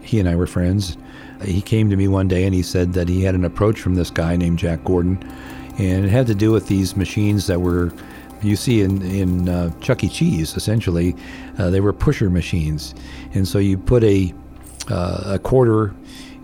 he 0.00 0.18
and 0.18 0.28
I 0.28 0.34
were 0.34 0.48
friends. 0.48 0.96
He 1.44 1.62
came 1.62 1.88
to 1.90 1.96
me 1.96 2.08
one 2.08 2.26
day 2.26 2.44
and 2.44 2.54
he 2.54 2.62
said 2.62 2.94
that 2.94 3.08
he 3.08 3.22
had 3.22 3.36
an 3.36 3.44
approach 3.44 3.80
from 3.80 3.94
this 3.94 4.10
guy 4.10 4.34
named 4.34 4.58
Jack 4.58 4.82
Gordon, 4.82 5.22
and 5.78 6.04
it 6.04 6.08
had 6.08 6.26
to 6.26 6.34
do 6.34 6.50
with 6.50 6.66
these 6.66 6.96
machines 6.96 7.46
that 7.46 7.60
were 7.60 7.92
you 8.42 8.56
see 8.56 8.80
in 8.80 9.02
in 9.02 9.48
uh, 9.48 9.70
Chuck 9.80 10.02
E. 10.02 10.08
Cheese. 10.08 10.56
Essentially, 10.56 11.14
uh, 11.58 11.70
they 11.70 11.80
were 11.80 11.92
pusher 11.92 12.28
machines, 12.28 12.92
and 13.34 13.46
so 13.46 13.58
you 13.58 13.78
put 13.78 14.02
a 14.02 14.34
uh, 14.90 15.34
a 15.34 15.38
quarter 15.38 15.94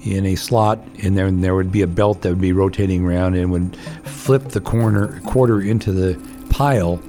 in 0.04 0.26
a 0.26 0.35
slot, 0.35 0.78
and 1.02 1.16
then 1.16 1.40
there 1.40 1.54
would 1.54 1.71
be 1.71 1.82
a 1.82 1.87
belt 1.87 2.23
that 2.23 2.30
would 2.30 2.40
be 2.40 2.52
rotating 2.52 3.04
around 3.04 3.35
and 3.35 3.50
would 3.52 3.76
flip 4.04 4.49
the 4.49 4.61
corner 4.61 5.21
quarter 5.26 5.61
into 5.61 5.92
the 5.92 6.18
pile, 6.50 7.00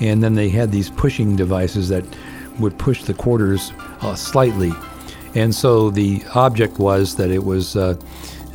and 0.00 0.22
then 0.22 0.34
they 0.34 0.48
had 0.48 0.72
these 0.72 0.90
pushing 0.90 1.36
devices 1.36 1.88
that 1.88 2.04
would 2.58 2.78
push 2.78 3.04
the 3.04 3.14
quarters 3.14 3.72
uh, 4.00 4.14
slightly 4.14 4.72
and 5.34 5.54
so 5.54 5.90
the 5.90 6.22
object 6.34 6.78
was 6.78 7.16
that 7.16 7.30
it 7.30 7.44
was, 7.44 7.76
uh, 7.76 7.96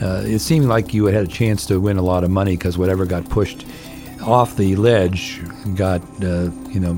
uh, 0.02 0.24
it 0.26 0.40
seemed 0.40 0.68
like 0.68 0.94
you 0.94 1.06
had 1.06 1.26
a 1.26 1.28
chance 1.28 1.66
to 1.66 1.80
win 1.80 1.98
a 1.98 2.02
lot 2.02 2.24
of 2.24 2.32
money 2.32 2.56
because 2.56 2.78
whatever 2.78 3.06
got 3.06 3.28
pushed 3.30 3.66
off 4.22 4.56
the 4.56 4.76
ledge 4.76 5.42
got, 5.76 6.02
uh, 6.24 6.50
you 6.70 6.80
know, 6.80 6.92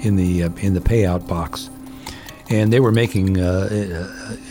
in 0.00 0.16
the 0.16 0.44
uh, 0.44 0.50
in 0.60 0.72
the 0.72 0.80
payout 0.80 1.26
box. 1.28 1.68
And 2.48 2.72
they 2.72 2.80
were 2.80 2.92
making 2.92 3.38
uh, 3.38 3.68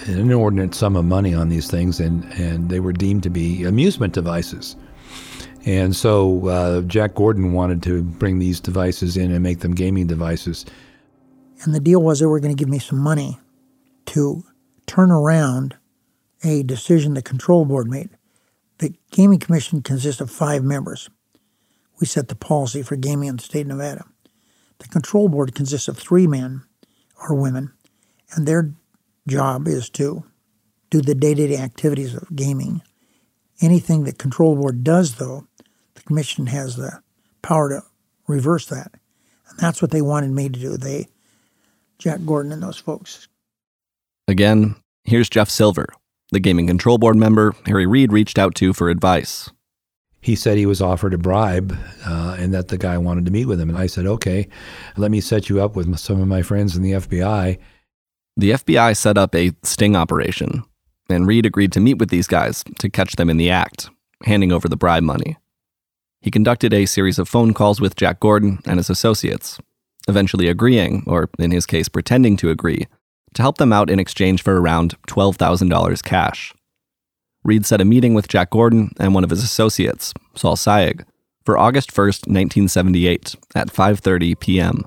an 0.09 0.19
inordinate 0.19 0.73
sum 0.73 0.95
of 0.95 1.05
money 1.05 1.33
on 1.33 1.49
these 1.49 1.69
things, 1.69 1.99
and, 1.99 2.23
and 2.33 2.69
they 2.69 2.79
were 2.79 2.93
deemed 2.93 3.23
to 3.23 3.29
be 3.29 3.63
amusement 3.63 4.13
devices. 4.13 4.75
And 5.65 5.95
so 5.95 6.47
uh, 6.47 6.81
Jack 6.81 7.15
Gordon 7.15 7.53
wanted 7.53 7.83
to 7.83 8.03
bring 8.03 8.39
these 8.39 8.59
devices 8.59 9.17
in 9.17 9.31
and 9.31 9.43
make 9.43 9.59
them 9.59 9.75
gaming 9.75 10.07
devices. 10.07 10.65
And 11.63 11.75
the 11.75 11.79
deal 11.79 12.01
was 12.01 12.19
they 12.19 12.25
were 12.25 12.39
going 12.39 12.55
to 12.55 12.59
give 12.59 12.69
me 12.69 12.79
some 12.79 12.99
money 12.99 13.37
to 14.07 14.43
turn 14.87 15.11
around 15.11 15.75
a 16.43 16.63
decision 16.63 17.13
the 17.13 17.21
control 17.21 17.65
board 17.65 17.89
made. 17.89 18.09
The 18.77 18.93
Gaming 19.11 19.39
Commission 19.39 19.81
consists 19.81 20.21
of 20.21 20.31
five 20.31 20.63
members. 20.63 21.09
We 21.99 22.07
set 22.07 22.29
the 22.29 22.35
policy 22.35 22.81
for 22.81 22.95
gaming 22.95 23.27
in 23.27 23.35
the 23.35 23.43
state 23.43 23.61
of 23.61 23.67
Nevada. 23.67 24.05
The 24.79 24.87
control 24.87 25.27
board 25.27 25.53
consists 25.53 25.89
of 25.89 25.97
three 25.97 26.27
men 26.27 26.63
or 27.21 27.35
women, 27.35 27.73
and 28.31 28.47
their 28.47 28.73
job 29.29 29.67
is 29.67 29.89
to 29.91 30.23
do 30.89 31.01
the 31.01 31.15
day 31.15 31.33
to 31.33 31.47
day 31.47 31.57
activities 31.57 32.15
of 32.15 32.35
gaming. 32.35 32.81
Anything 33.61 34.05
that 34.05 34.17
control 34.17 34.55
board 34.55 34.83
does, 34.83 35.15
though, 35.15 35.47
the 35.95 36.01
commission 36.01 36.47
has 36.47 36.75
the 36.75 37.01
power 37.41 37.69
to 37.69 37.83
reverse 38.27 38.65
that. 38.67 38.93
And 39.49 39.59
that's 39.59 39.81
what 39.81 39.91
they 39.91 40.01
wanted 40.01 40.31
me 40.31 40.49
to 40.49 40.59
do. 40.59 40.77
They, 40.77 41.07
Jack 41.97 42.21
Gordon 42.25 42.51
and 42.51 42.63
those 42.63 42.77
folks, 42.77 43.27
Again, 44.29 44.75
here's 45.05 45.27
Jeff 45.27 45.49
Silver, 45.49 45.87
the 46.31 46.39
Gaming 46.39 46.67
Control 46.67 46.99
Board 46.99 47.15
member 47.15 47.55
Harry 47.65 47.87
Reid 47.87 48.13
reached 48.13 48.37
out 48.37 48.53
to 48.55 48.73
for 48.73 48.91
advice. 48.91 49.49
He 50.21 50.35
said 50.35 50.59
he 50.59 50.67
was 50.67 50.83
offered 50.83 51.15
a 51.15 51.17
bribe 51.17 51.75
uh, 52.05 52.35
and 52.37 52.53
that 52.53 52.67
the 52.67 52.77
guy 52.77 52.99
wanted 52.99 53.25
to 53.25 53.31
meet 53.31 53.45
with 53.45 53.59
him. 53.59 53.69
And 53.69 53.77
I 53.77 53.87
said, 53.87 54.05
okay, 54.05 54.47
let 54.97 55.09
me 55.09 55.19
set 55.19 55.49
you 55.49 55.61
up 55.61 55.75
with 55.75 55.97
some 55.97 56.21
of 56.21 56.27
my 56.27 56.43
friends 56.43 56.75
in 56.75 56.83
the 56.83 56.91
FBI. 56.91 57.57
The 58.39 58.51
FBI 58.51 58.95
set 58.95 59.17
up 59.17 59.35
a 59.35 59.51
sting 59.63 59.97
operation, 59.97 60.63
and 61.09 61.27
Reid 61.27 61.45
agreed 61.45 61.73
to 61.73 61.81
meet 61.81 61.97
with 61.97 62.09
these 62.09 62.25
guys 62.25 62.63
to 62.77 62.89
catch 62.89 63.17
them 63.17 63.29
in 63.29 63.35
the 63.35 63.49
act, 63.49 63.89
handing 64.23 64.53
over 64.53 64.69
the 64.69 64.77
bribe 64.77 65.03
money. 65.03 65.35
He 66.21 66.31
conducted 66.31 66.73
a 66.73 66.85
series 66.85 67.19
of 67.19 67.27
phone 67.27 67.53
calls 67.53 67.81
with 67.81 67.97
Jack 67.97 68.21
Gordon 68.21 68.59
and 68.65 68.77
his 68.77 68.89
associates, 68.89 69.59
eventually 70.07 70.47
agreeing, 70.47 71.03
or 71.05 71.29
in 71.37 71.51
his 71.51 71.65
case, 71.65 71.89
pretending 71.89 72.37
to 72.37 72.49
agree, 72.49 72.87
to 73.33 73.41
help 73.41 73.57
them 73.57 73.73
out 73.73 73.89
in 73.89 73.99
exchange 73.99 74.41
for 74.41 74.61
around 74.61 74.95
$12,000 75.09 76.01
cash. 76.05 76.53
Reid 77.43 77.65
set 77.65 77.81
a 77.81 77.85
meeting 77.85 78.13
with 78.13 78.29
Jack 78.29 78.51
Gordon 78.51 78.93
and 79.01 79.13
one 79.13 79.25
of 79.25 79.31
his 79.31 79.43
associates, 79.43 80.13
Saul 80.35 80.55
Sayegh, 80.55 81.03
for 81.43 81.57
August 81.57 81.91
1st, 81.91 82.29
1978 82.29 83.35
at 83.53 83.67
5:30 83.67 84.39
p.m. 84.39 84.85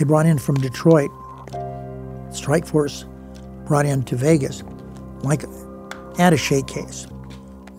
They 0.00 0.06
brought 0.06 0.24
in 0.24 0.38
from 0.38 0.54
Detroit, 0.54 1.10
Strike 2.32 2.66
Force 2.66 3.04
brought 3.66 3.84
in 3.84 4.02
to 4.04 4.16
Vegas, 4.16 4.62
like 5.20 5.42
attache 6.18 6.62
case. 6.62 7.06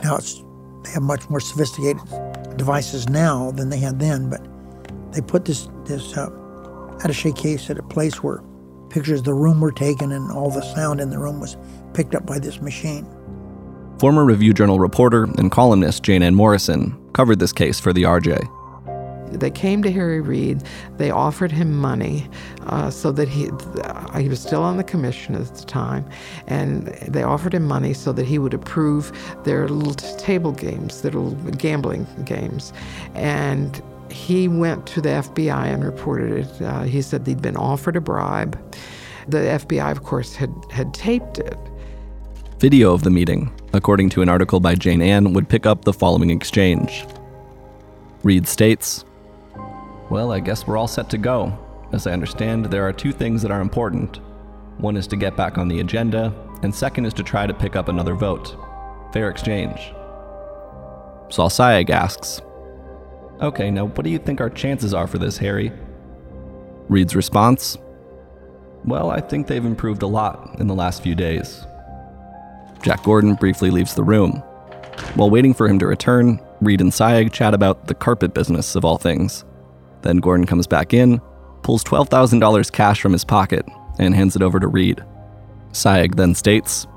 Now 0.04 0.18
it's 0.18 0.44
they 0.84 0.92
have 0.92 1.02
much 1.02 1.28
more 1.32 1.40
sophisticated 1.40 2.00
devices 2.58 3.10
now 3.10 3.50
than 3.50 3.70
they 3.70 3.80
had 3.80 4.00
then, 4.00 4.30
but 4.30 4.40
they 5.12 5.22
put 5.22 5.46
this 5.46 5.68
this 5.86 6.16
uh, 6.16 6.30
attache 7.04 7.32
case 7.32 7.72
at 7.72 7.80
a 7.80 7.84
place 7.84 8.22
where 8.22 8.44
pictures 8.92 9.22
of 9.22 9.26
the 9.26 9.34
room 9.34 9.60
were 9.60 9.72
taken 9.72 10.12
and 10.12 10.32
all 10.32 10.52
the 10.52 10.62
sound 10.62 11.02
in 11.02 11.10
the 11.10 11.18
room 11.18 11.40
was 11.40 11.58
picked 11.96 12.14
up 12.14 12.28
by 12.28 12.38
this 12.38 12.62
machine. 12.62 13.04
Former 13.98 14.26
Review 14.26 14.54
Journal 14.54 14.80
reporter 14.80 15.24
and 15.24 15.52
columnist 15.52 16.04
Jane 16.04 16.22
Ann 16.22 16.36
Morrison 16.36 16.96
covered 17.14 17.40
this 17.40 17.52
case 17.52 17.80
for 17.80 17.92
the 17.92 18.04
RJ. 18.04 18.48
They 19.32 19.52
came 19.52 19.82
to 19.84 19.92
Harry 19.92 20.22
Reid. 20.22 20.64
They 20.98 21.12
offered 21.12 21.52
him 21.52 21.74
money 21.74 22.30
uh, 22.68 22.90
so 22.90 23.12
that 23.12 23.28
he 23.28 23.50
uh, 23.84 24.20
he 24.20 24.30
was 24.30 24.40
still 24.40 24.64
on 24.64 24.78
the 24.78 24.84
commission 24.84 25.36
at 25.36 25.56
the 25.56 25.66
time, 25.66 26.06
and 26.48 26.88
they 27.08 27.24
offered 27.24 27.54
him 27.54 27.64
money 27.64 27.94
so 27.94 28.12
that 28.14 28.26
he 28.26 28.38
would 28.40 28.54
approve 28.54 29.12
their 29.44 29.68
little 29.68 29.94
table 29.94 30.52
games, 30.52 31.02
their 31.02 31.12
little 31.12 31.52
gambling 31.52 32.06
games, 32.26 32.74
and 33.16 33.82
he 34.12 34.48
went 34.48 34.86
to 34.88 35.02
the 35.02 35.10
FBI 35.10 35.74
and 35.74 35.84
reported 35.84 36.32
it. 36.46 36.62
Uh, 36.62 36.84
he 36.84 37.02
said 37.02 37.26
he'd 37.26 37.42
been 37.42 37.58
offered 37.58 37.96
a 37.96 38.02
bribe. 38.02 38.60
The 39.28 39.38
FBI, 39.38 39.92
of 39.92 40.04
course, 40.04 40.36
had 40.36 40.54
had 40.72 40.94
taped 40.94 41.40
it. 41.40 41.58
Video 42.60 42.94
of 42.94 43.04
the 43.04 43.10
meeting, 43.10 43.52
according 43.74 44.10
to 44.12 44.22
an 44.22 44.30
article 44.30 44.60
by 44.60 44.76
Jane 44.76 45.02
Ann, 45.02 45.34
would 45.34 45.50
pick 45.50 45.66
up 45.66 45.86
the 45.86 45.94
following 45.94 46.30
exchange. 46.30 47.06
Reid 48.24 48.48
states, 48.48 49.04
well, 50.12 50.34
I 50.34 50.42
guess 50.42 50.68
we're 50.68 50.76
all 50.76 50.90
set 50.90 51.10
to 51.12 51.18
go. 51.18 51.58
As 51.94 52.06
I 52.06 52.12
understand, 52.12 52.66
there 52.66 52.86
are 52.86 52.92
two 52.92 53.14
things 53.14 53.42
that 53.42 53.50
are 53.50 53.62
important. 53.62 54.20
One 54.78 54.98
is 54.98 55.08
to 55.08 55.16
get 55.16 55.38
back 55.38 55.58
on 55.58 55.70
the 55.70 55.80
agenda, 55.80 56.34
and 56.64 56.76
second 56.76 57.06
is 57.06 57.14
to 57.14 57.24
try 57.24 57.48
to 57.48 57.54
pick 57.54 57.78
up 57.78 57.88
another 57.88 58.14
vote. 58.14 58.58
Fair 59.14 59.30
exchange. 59.30 59.94
Saul 61.30 61.48
Sayegh 61.48 61.90
asks, 61.90 62.42
Okay, 63.42 63.72
now 63.72 63.86
what 63.86 64.04
do 64.04 64.10
you 64.10 64.18
think 64.18 64.42
our 64.42 64.50
chances 64.50 64.94
are 64.94 65.08
for 65.08 65.18
this, 65.18 65.38
Harry? 65.38 65.72
Reid's 66.90 67.16
response? 67.16 67.78
Well, 68.84 69.12
I 69.12 69.22
think 69.22 69.48
they've 69.48 69.64
improved 69.64 70.04
a 70.04 70.08
lot 70.08 70.60
in 70.60 70.68
the 70.68 70.76
last 70.76 71.04
few 71.04 71.16
days. 71.16 71.66
Jack 72.84 73.02
Gordon 73.04 73.36
briefly 73.36 73.72
leaves 73.72 73.96
the 73.96 74.04
room. 74.04 74.44
While 75.16 75.30
waiting 75.30 75.54
for 75.54 75.70
him 75.70 75.80
to 75.80 75.88
return, 75.88 76.42
Reid 76.60 76.82
and 76.82 76.92
Sayegh 76.92 77.32
chat 77.32 77.54
about 77.54 77.88
the 77.88 77.96
carpet 77.96 78.34
business 78.34 78.76
of 78.76 78.84
all 78.84 78.98
things. 78.98 79.46
Then 80.02 80.18
Gordon 80.18 80.46
comes 80.46 80.68
back 80.68 80.94
in, 80.94 81.20
pulls 81.64 81.84
$12,000 81.84 82.72
cash 82.72 83.02
from 83.02 83.14
his 83.14 83.24
pocket, 83.24 83.66
and 84.00 84.16
hands 84.16 84.36
it 84.36 84.42
over 84.42 84.60
to 84.60 84.68
Reid. 84.68 85.04
Sayegh 85.72 86.16
then 86.16 86.36
states, 86.36 86.88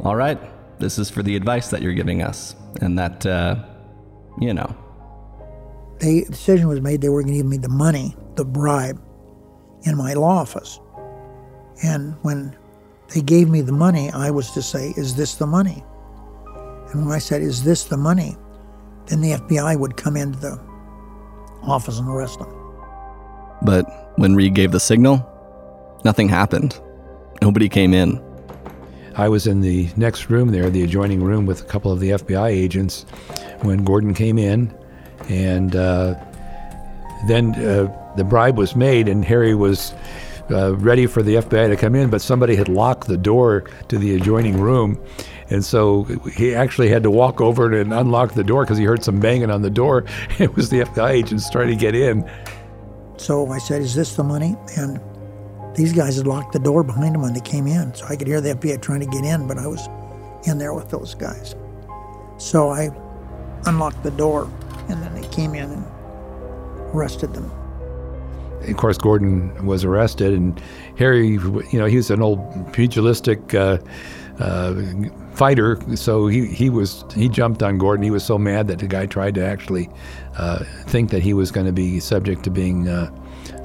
All 0.00 0.16
right, 0.16 0.38
this 0.78 0.98
is 0.98 1.10
for 1.10 1.22
the 1.22 1.36
advice 1.36 1.68
that 1.68 1.82
you're 1.82 1.92
giving 1.92 2.22
us, 2.22 2.56
and 2.80 2.98
that, 2.98 3.24
uh, 3.26 3.56
you 4.40 4.54
know. 4.54 4.74
The 6.00 6.24
decision 6.28 6.68
was 6.68 6.80
made 6.80 7.00
they 7.00 7.08
were 7.08 7.22
going 7.22 7.34
to 7.34 7.38
give 7.38 7.46
me 7.46 7.58
the 7.58 7.68
money, 7.68 8.16
the 8.34 8.44
bribe, 8.44 9.00
in 9.84 9.96
my 9.96 10.14
law 10.14 10.38
office. 10.38 10.80
And 11.82 12.16
when 12.22 12.56
they 13.14 13.20
gave 13.20 13.48
me 13.48 13.60
the 13.60 13.72
money, 13.72 14.10
I 14.10 14.30
was 14.30 14.50
to 14.52 14.62
say, 14.62 14.92
Is 14.96 15.14
this 15.14 15.36
the 15.36 15.46
money? 15.46 15.84
And 16.92 17.06
when 17.06 17.14
I 17.14 17.18
said, 17.18 17.42
Is 17.42 17.62
this 17.62 17.84
the 17.84 17.96
money? 17.96 18.36
then 19.06 19.20
the 19.20 19.32
FBI 19.32 19.78
would 19.78 19.96
come 19.96 20.16
into 20.16 20.38
the 20.38 20.60
office 21.66 21.98
and 21.98 22.08
arrest 22.08 22.38
them. 22.38 22.48
But 23.62 23.84
when 24.16 24.34
Reid 24.34 24.54
gave 24.54 24.72
the 24.72 24.80
signal, 24.80 25.26
nothing 26.04 26.28
happened. 26.28 26.78
Nobody 27.42 27.68
came 27.68 27.94
in. 27.94 28.22
I 29.16 29.28
was 29.28 29.46
in 29.46 29.60
the 29.60 29.88
next 29.96 30.28
room 30.28 30.50
there, 30.50 30.68
the 30.70 30.82
adjoining 30.82 31.22
room, 31.22 31.46
with 31.46 31.60
a 31.60 31.64
couple 31.64 31.92
of 31.92 32.00
the 32.00 32.10
FBI 32.10 32.48
agents 32.48 33.06
when 33.62 33.84
Gordon 33.84 34.12
came 34.12 34.38
in. 34.38 34.76
And 35.28 35.76
uh, 35.76 36.14
then 37.28 37.54
uh, 37.54 38.12
the 38.16 38.24
bribe 38.24 38.58
was 38.58 38.74
made, 38.74 39.08
and 39.08 39.24
Harry 39.24 39.54
was 39.54 39.94
uh, 40.50 40.74
ready 40.76 41.06
for 41.06 41.22
the 41.22 41.36
FBI 41.36 41.68
to 41.68 41.76
come 41.76 41.94
in, 41.94 42.10
but 42.10 42.20
somebody 42.20 42.56
had 42.56 42.68
locked 42.68 43.06
the 43.06 43.16
door 43.16 43.62
to 43.88 43.98
the 43.98 44.14
adjoining 44.14 44.60
room. 44.60 45.02
And 45.50 45.64
so 45.64 46.04
he 46.34 46.54
actually 46.54 46.88
had 46.88 47.02
to 47.02 47.10
walk 47.10 47.40
over 47.40 47.72
and 47.72 47.92
unlock 47.92 48.34
the 48.34 48.44
door 48.44 48.64
because 48.64 48.78
he 48.78 48.84
heard 48.84 49.04
some 49.04 49.20
banging 49.20 49.50
on 49.50 49.62
the 49.62 49.70
door. 49.70 50.04
It 50.38 50.54
was 50.56 50.70
the 50.70 50.80
FBI 50.80 51.10
agents 51.10 51.48
trying 51.50 51.68
to 51.68 51.76
get 51.76 51.94
in. 51.94 52.28
So 53.16 53.48
I 53.50 53.58
said, 53.58 53.82
Is 53.82 53.94
this 53.94 54.16
the 54.16 54.24
money? 54.24 54.56
And 54.76 55.00
these 55.76 55.92
guys 55.92 56.16
had 56.16 56.26
locked 56.26 56.52
the 56.52 56.58
door 56.58 56.82
behind 56.82 57.14
them 57.14 57.22
when 57.22 57.34
they 57.34 57.40
came 57.40 57.66
in. 57.66 57.94
So 57.94 58.06
I 58.06 58.16
could 58.16 58.26
hear 58.26 58.40
the 58.40 58.54
FBI 58.54 58.80
trying 58.80 59.00
to 59.00 59.06
get 59.06 59.24
in, 59.24 59.46
but 59.46 59.58
I 59.58 59.66
was 59.66 59.88
in 60.46 60.58
there 60.58 60.74
with 60.74 60.90
those 60.90 61.14
guys. 61.14 61.54
So 62.38 62.70
I 62.70 62.90
unlocked 63.66 64.02
the 64.02 64.10
door, 64.10 64.50
and 64.88 65.02
then 65.02 65.14
they 65.14 65.26
came 65.28 65.54
in 65.54 65.70
and 65.70 65.84
arrested 66.94 67.32
them 67.32 67.50
of 68.68 68.76
course, 68.76 68.98
Gordon 68.98 69.66
was 69.66 69.84
arrested, 69.84 70.32
and 70.32 70.60
Harry, 70.96 71.28
you 71.28 71.68
know, 71.74 71.86
he 71.86 71.96
was 71.96 72.10
an 72.10 72.22
old 72.22 72.72
pugilistic 72.72 73.54
uh, 73.54 73.78
uh, 74.38 74.82
fighter, 75.32 75.78
so 75.94 76.26
he, 76.26 76.46
he 76.46 76.70
was 76.70 77.04
he 77.14 77.28
jumped 77.28 77.62
on 77.62 77.78
Gordon. 77.78 78.02
He 78.02 78.10
was 78.10 78.24
so 78.24 78.38
mad 78.38 78.66
that 78.68 78.78
the 78.78 78.86
guy 78.86 79.06
tried 79.06 79.34
to 79.36 79.44
actually 79.44 79.88
uh, 80.36 80.64
think 80.86 81.10
that 81.10 81.22
he 81.22 81.34
was 81.34 81.50
going 81.50 81.66
to 81.66 81.72
be 81.72 82.00
subject 82.00 82.42
to 82.44 82.50
being 82.50 82.88
uh, 82.88 83.10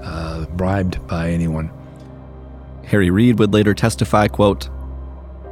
uh, 0.04 0.46
bribed 0.48 1.06
by 1.08 1.32
anyone. 1.32 1.72
Harry 2.86 3.10
Reid 3.10 3.40
would 3.40 3.54
later 3.54 3.74
testify, 3.74 4.28
quote, 4.28 4.70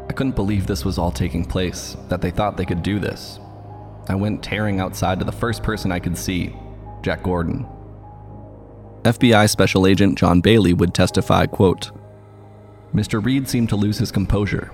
I 0.10 0.14
couldn't 0.14 0.36
believe 0.36 0.66
this 0.66 0.86
was 0.86 0.98
all 0.98 1.12
taking 1.12 1.46
place, 1.46 1.96
that 2.10 2.22
they 2.22 2.32
thought 2.32 2.58
they 2.58 2.66
could 2.66 2.82
do 2.82 2.98
this. 2.98 3.40
I 4.10 4.16
went 4.16 4.44
tearing 4.44 4.80
outside 4.80 5.20
to 5.20 5.26
the 5.26 5.32
first 5.32 5.62
person 5.64 5.92
I 5.92 6.00
could 6.00 6.18
see, 6.18 6.56
Jack 7.02 7.24
Gordon. 7.24 7.68
FBI 9.04 9.50
Special 9.50 9.86
Agent 9.86 10.18
John 10.18 10.42
Bailey 10.42 10.74
would 10.74 10.94
testify, 10.94 11.46
quote, 11.46 11.92
Mr. 12.94 13.24
Reid 13.24 13.48
seemed 13.48 13.70
to 13.70 13.76
lose 13.76 13.98
his 13.98 14.12
composure. 14.12 14.72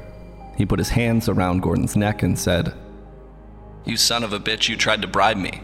He 0.56 0.66
put 0.66 0.80
his 0.80 0.90
hands 0.90 1.28
around 1.30 1.62
Gordon's 1.62 1.96
neck 1.96 2.24
and 2.24 2.38
said, 2.38 2.74
You 3.86 3.98
son 3.98 4.24
of 4.24 4.34
a 4.34 4.40
bitch, 4.40 4.70
you 4.70 4.78
tried 4.78 5.02
to 5.02 5.08
bribe 5.08 5.38
me. 5.38 5.62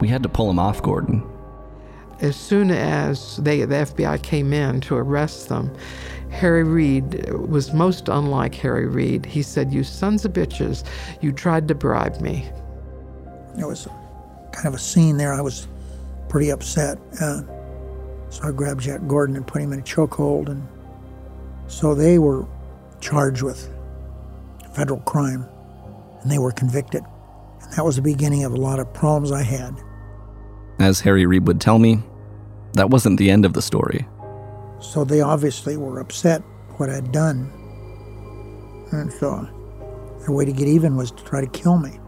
We 0.00 0.08
had 0.08 0.22
to 0.22 0.28
pull 0.28 0.50
him 0.50 0.58
off, 0.58 0.82
Gordon. 0.82 1.28
As 2.20 2.36
soon 2.36 2.70
as 2.70 3.38
they, 3.38 3.60
the 3.60 3.74
FBI 3.74 4.22
came 4.22 4.52
in 4.52 4.80
to 4.82 4.96
arrest 4.96 5.48
them, 5.48 5.74
Harry 6.30 6.64
Reid 6.64 7.30
was 7.30 7.72
most 7.72 8.08
unlike 8.08 8.54
Harry 8.56 8.86
Reid. 8.86 9.24
He 9.26 9.42
said, 9.42 9.72
You 9.72 9.84
sons 9.84 10.24
of 10.24 10.32
bitches, 10.32 10.84
you 11.20 11.32
tried 11.32 11.68
to 11.68 11.74
bribe 11.74 12.20
me. 12.20 12.48
There 13.56 13.68
was 13.68 13.86
kind 14.52 14.66
of 14.66 14.74
a 14.74 14.78
scene 14.78 15.16
there. 15.16 15.32
I 15.32 15.40
was 15.40 15.68
pretty 16.28 16.50
upset. 16.50 16.98
Uh, 17.20 17.42
so 18.30 18.48
I 18.48 18.50
grabbed 18.50 18.80
Jack 18.80 19.06
Gordon 19.06 19.36
and 19.36 19.46
put 19.46 19.62
him 19.62 19.72
in 19.72 19.78
a 19.78 19.82
chokehold. 19.82 20.48
And 20.48 20.66
so 21.68 21.94
they 21.94 22.18
were 22.18 22.46
charged 23.04 23.42
with 23.42 23.68
federal 24.74 25.00
crime 25.00 25.46
and 26.22 26.30
they 26.30 26.38
were 26.38 26.50
convicted. 26.50 27.02
And 27.60 27.72
that 27.74 27.84
was 27.84 27.96
the 27.96 28.02
beginning 28.02 28.44
of 28.44 28.52
a 28.52 28.56
lot 28.56 28.80
of 28.80 28.92
problems 28.94 29.30
I 29.30 29.42
had. 29.42 29.76
As 30.78 31.00
Harry 31.00 31.26
Reid 31.26 31.46
would 31.46 31.60
tell 31.60 31.78
me, 31.78 32.02
that 32.72 32.90
wasn't 32.90 33.18
the 33.18 33.30
end 33.30 33.44
of 33.44 33.52
the 33.52 33.62
story. 33.62 34.06
So 34.80 35.04
they 35.04 35.20
obviously 35.20 35.76
were 35.76 36.00
upset 36.00 36.40
what 36.78 36.90
I'd 36.90 37.12
done. 37.12 37.50
And 38.90 39.12
so 39.12 39.48
their 40.20 40.34
way 40.34 40.46
to 40.46 40.52
get 40.52 40.66
even 40.66 40.96
was 40.96 41.10
to 41.10 41.24
try 41.24 41.40
to 41.40 41.46
kill 41.46 41.78
me. 41.78 42.00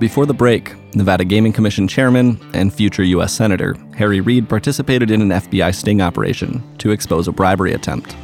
Before 0.00 0.24
the 0.24 0.32
break, 0.32 0.74
Nevada 0.94 1.26
Gaming 1.26 1.52
Commission 1.52 1.86
chairman 1.86 2.40
and 2.54 2.72
future 2.72 3.02
U.S. 3.02 3.34
Senator 3.34 3.76
Harry 3.98 4.22
Reid 4.22 4.48
participated 4.48 5.10
in 5.10 5.20
an 5.20 5.28
FBI 5.28 5.74
sting 5.74 6.00
operation 6.00 6.62
to 6.78 6.90
expose 6.90 7.28
a 7.28 7.32
bribery 7.32 7.74
attempt. 7.74 8.16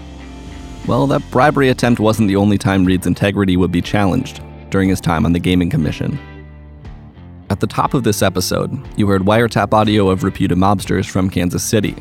Well, 0.87 1.07
that 1.09 1.31
bribery 1.31 1.69
attempt 1.69 2.01
wasn't 2.01 2.29
the 2.29 2.37
only 2.37 2.57
time 2.57 2.87
Reid's 2.87 3.07
integrity 3.07 3.59
would 3.59 3.73
be 3.73 3.83
challenged 3.83 4.41
during 4.71 4.89
his 4.89 5.03
time 5.03 5.27
on 5.27 5.35
the 5.35 5.39
Gaming 5.39 5.69
Commission. 5.69 6.19
At 7.51 7.61
the 7.61 7.67
top 7.67 7.93
of 7.93 8.05
this 8.05 8.23
episode, 8.23 8.75
you 8.97 9.07
heard 9.07 9.21
wiretap 9.21 9.75
audio 9.75 10.09
of 10.09 10.25
reputed 10.25 10.57
mobsters 10.57 11.07
from 11.07 11.29
Kansas 11.29 11.63
City 11.63 11.95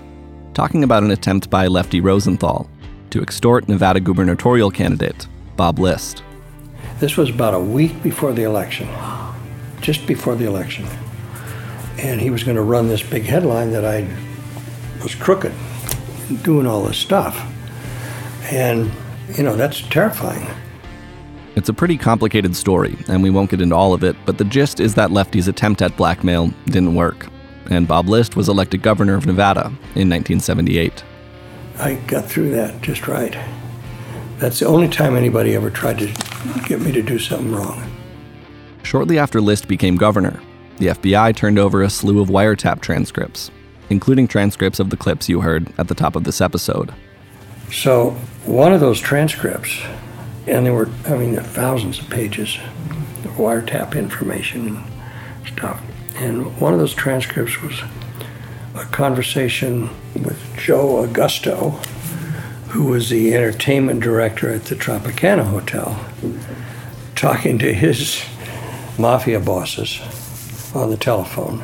talking 0.53 0.85
about 0.85 1.03
an 1.03 1.11
attempt 1.11 1.49
by 1.49 1.67
Lefty 1.67 1.99
Rosenthal 1.99 2.69
to 3.09 3.21
extort 3.21 3.67
Nevada 3.67 3.99
gubernatorial 3.99 4.71
candidate 4.71 5.27
Bob 5.57 5.79
List. 5.79 6.23
This 7.01 7.17
was 7.17 7.29
about 7.29 7.53
a 7.53 7.59
week 7.59 8.01
before 8.01 8.31
the 8.31 8.43
election 8.43 8.87
just 9.85 10.07
before 10.07 10.35
the 10.35 10.45
election. 10.45 10.83
And 11.99 12.19
he 12.19 12.31
was 12.31 12.43
going 12.43 12.55
to 12.55 12.63
run 12.63 12.87
this 12.87 13.03
big 13.03 13.23
headline 13.23 13.71
that 13.71 13.85
I 13.85 14.07
was 15.03 15.13
crooked, 15.13 15.53
doing 16.41 16.65
all 16.65 16.83
this 16.83 16.97
stuff. 16.97 17.39
And, 18.51 18.91
you 19.37 19.43
know, 19.43 19.55
that's 19.55 19.81
terrifying. 19.81 20.47
It's 21.55 21.69
a 21.69 21.73
pretty 21.73 21.97
complicated 21.97 22.55
story, 22.55 22.97
and 23.07 23.21
we 23.21 23.29
won't 23.29 23.51
get 23.51 23.61
into 23.61 23.75
all 23.75 23.93
of 23.93 24.03
it, 24.03 24.15
but 24.25 24.39
the 24.39 24.43
gist 24.43 24.79
is 24.79 24.95
that 24.95 25.11
Lefty's 25.11 25.47
attempt 25.47 25.83
at 25.83 25.95
blackmail 25.95 26.47
didn't 26.65 26.95
work, 26.95 27.27
and 27.69 27.87
Bob 27.87 28.09
List 28.09 28.35
was 28.35 28.49
elected 28.49 28.81
governor 28.81 29.13
of 29.13 29.27
Nevada 29.27 29.67
in 29.93 30.09
1978. 30.09 31.03
I 31.77 31.93
got 32.07 32.25
through 32.25 32.49
that 32.51 32.81
just 32.81 33.07
right. 33.07 33.37
That's 34.39 34.59
the 34.59 34.65
only 34.65 34.89
time 34.89 35.15
anybody 35.15 35.53
ever 35.55 35.69
tried 35.69 35.99
to 35.99 36.07
get 36.67 36.81
me 36.81 36.91
to 36.91 37.03
do 37.03 37.19
something 37.19 37.53
wrong. 37.53 37.94
Shortly 38.85 39.17
after 39.17 39.41
List 39.41 39.67
became 39.67 39.95
governor, 39.95 40.39
the 40.77 40.89
FBI 40.89 41.35
turned 41.35 41.57
over 41.57 41.81
a 41.81 41.89
slew 41.89 42.21
of 42.21 42.29
wiretap 42.29 42.81
transcripts, 42.81 43.49
including 43.89 44.27
transcripts 44.27 44.79
of 44.79 44.91
the 44.91 44.95
clips 44.95 45.27
you 45.27 45.41
heard 45.41 45.73
at 45.79 45.87
the 45.87 45.95
top 45.95 46.15
of 46.15 46.23
this 46.23 46.39
episode. 46.39 46.93
So, 47.71 48.11
one 48.45 48.73
of 48.73 48.81
those 48.81 48.99
transcripts, 48.99 49.81
and 50.45 50.67
there 50.67 50.73
were, 50.75 50.87
I 51.07 51.17
mean, 51.17 51.35
thousands 51.35 51.97
of 51.97 52.11
pages 52.11 52.59
of 53.23 53.31
wiretap 53.31 53.97
information 53.97 54.67
and 54.67 54.83
stuff. 55.47 55.81
And 56.17 56.55
one 56.61 56.73
of 56.73 56.79
those 56.79 56.93
transcripts 56.93 57.63
was 57.63 57.81
a 58.75 58.85
conversation 58.85 59.89
with 60.13 60.39
Joe 60.57 61.07
Agosto, 61.07 61.83
who 62.67 62.83
was 62.83 63.09
the 63.09 63.33
entertainment 63.33 64.01
director 64.01 64.51
at 64.51 64.65
the 64.65 64.75
Tropicana 64.75 65.45
Hotel, 65.45 66.05
talking 67.15 67.57
to 67.57 67.73
his 67.73 68.23
mafia 68.97 69.39
bosses 69.39 69.99
on 70.73 70.89
the 70.89 70.97
telephone, 70.97 71.63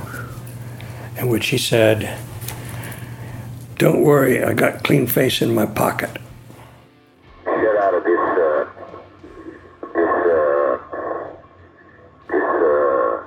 in 1.18 1.28
which 1.28 1.48
he 1.48 1.58
said, 1.58 2.18
Don't 3.78 4.02
worry, 4.02 4.44
I 4.44 4.54
got 4.54 4.84
clean 4.84 5.08
face 5.08 5.42
in 5.42 5.54
my 5.54 5.66
pocket. 5.66 6.12
Get 7.46 7.76
out 7.78 7.94
of 7.94 8.04
this, 8.04 8.20
uh, 8.20 8.70
this, 9.94 10.10
uh, 10.28 10.78
this, 12.28 12.44
uh, 12.44 13.24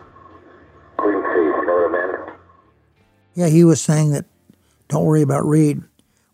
clean 0.97 1.23
face, 1.23 1.37
you 1.37 1.67
know 1.67 1.89
what 1.91 2.35
Yeah, 3.35 3.49
he 3.49 3.65
was 3.65 3.81
saying 3.81 4.11
that 4.13 4.27
don't 4.89 5.05
worry 5.05 5.23
about 5.23 5.47
Reid. 5.47 5.83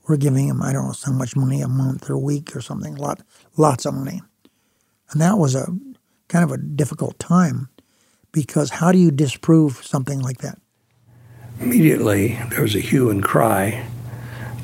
We're 0.09 0.17
giving 0.17 0.49
him, 0.49 0.61
I 0.61 0.73
don't 0.73 0.87
know, 0.87 0.93
so 0.93 1.13
much 1.13 1.37
money 1.37 1.63
a 1.63 1.69
month 1.69 2.11
or 2.11 2.15
a 2.15 2.19
week 2.19 2.57
or 2.57 2.61
something, 2.61 2.97
lot, 2.97 3.23
lots 3.57 3.87
of 3.87 3.95
money. 3.95 4.23
And 5.13 5.21
that 5.21 5.39
was 5.39 5.55
a 5.55 5.69
kind 6.31 6.45
of 6.45 6.53
a 6.53 6.59
difficult 6.59 7.19
time 7.19 7.69
because 8.33 8.71
how 8.71 8.93
do 8.93 8.99
you 8.99 9.11
disprove 9.11 9.85
something 9.85 10.21
like 10.21 10.39
that? 10.39 10.59
Immediately, 11.61 12.39
there 12.51 12.63
was 12.63 12.75
a 12.75 12.81
hue 12.81 13.11
and 13.11 13.23
cry 13.23 13.85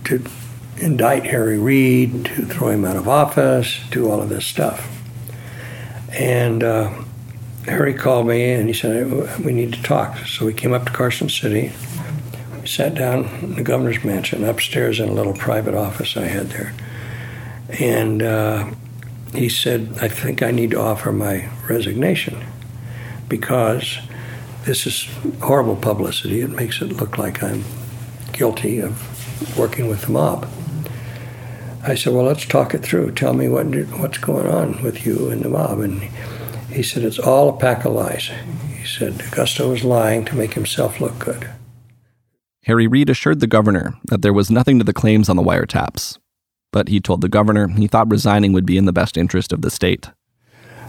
to 0.05 0.25
indict 0.79 1.25
Harry 1.25 1.59
Reid, 1.59 2.27
to 2.27 2.47
throw 2.47 2.69
him 2.69 2.85
out 2.85 2.97
of 2.97 3.09
office, 3.09 3.81
do 3.91 4.09
all 4.09 4.23
of 4.23 4.29
this 4.29 4.47
stuff. 4.47 4.89
And 6.11 6.63
uh, 6.63 7.03
Harry 7.65 7.95
called 7.95 8.29
me 8.29 8.53
and 8.53 8.69
he 8.69 8.73
said, 8.73 9.45
We 9.45 9.53
need 9.53 9.73
to 9.73 9.83
talk. 9.83 10.19
So 10.19 10.47
we 10.47 10.55
came 10.55 10.73
up 10.73 10.87
to 10.87 10.93
Carson 10.93 11.29
City. 11.29 11.73
We 12.61 12.67
sat 12.69 12.95
down 12.95 13.25
in 13.43 13.57
the 13.57 13.63
governor's 13.63 14.05
mansion 14.05 14.45
upstairs 14.45 15.01
in 15.01 15.09
a 15.09 15.13
little 15.13 15.35
private 15.35 15.75
office 15.75 16.17
I 16.17 16.27
had 16.27 16.51
there. 16.51 16.73
And 17.81 18.23
uh, 18.23 18.71
he 19.37 19.49
said, 19.49 19.99
I 20.01 20.09
think 20.09 20.43
I 20.43 20.51
need 20.51 20.71
to 20.73 20.81
offer 20.81 21.13
my 21.13 21.49
resignation 21.69 22.45
because 23.29 23.99
this 24.65 24.87
is 24.87 25.09
horrible 25.41 25.77
publicity. 25.77 26.41
It 26.41 26.51
makes 26.51 26.81
it 26.83 26.93
look 26.93 27.19
like 27.19 27.43
I'm 27.43 27.65
guilty 28.33 28.81
of 28.81 29.59
working 29.59 29.89
with 29.89 30.03
the 30.03 30.13
mob. 30.13 30.49
I 31.83 31.95
said, 31.95 32.13
Well, 32.13 32.25
let's 32.25 32.45
talk 32.45 32.75
it 32.75 32.83
through. 32.83 33.13
Tell 33.13 33.33
me 33.33 33.49
what, 33.49 33.67
what's 33.99 34.19
going 34.19 34.47
on 34.47 34.83
with 34.83 35.07
you 35.07 35.31
and 35.31 35.43
the 35.43 35.49
mob. 35.49 35.81
And 35.81 36.03
he 36.73 36.83
said, 36.83 37.05
It's 37.05 37.19
all 37.19 37.49
a 37.49 37.57
pack 37.57 37.85
of 37.85 37.93
lies. 37.93 38.31
He 38.77 38.85
said, 38.85 39.15
Agosto 39.15 39.71
was 39.71 39.85
lying 39.85 40.25
to 40.27 40.35
make 40.35 40.55
himself 40.55 41.01
look 41.01 41.19
good. 41.19 41.49
Harry 42.65 42.89
Reid 42.89 43.09
assured 43.09 43.39
the 43.39 43.47
governor 43.47 43.95
that 44.07 44.23
there 44.23 44.33
was 44.33 44.51
nothing 44.51 44.79
to 44.79 44.85
the 44.85 44.93
claims 44.93 45.29
on 45.29 45.37
the 45.37 45.43
wiretaps, 45.43 46.19
but 46.73 46.89
he 46.89 47.01
told 47.01 47.21
the 47.21 47.29
governor 47.29 47.69
he 47.69 47.87
thought 47.87 48.11
resigning 48.11 48.53
would 48.53 48.67
be 48.67 48.77
in 48.77 48.85
the 48.85 48.93
best 48.93 49.17
interest 49.17 49.53
of 49.53 49.63
the 49.63 49.71
state. 49.71 50.11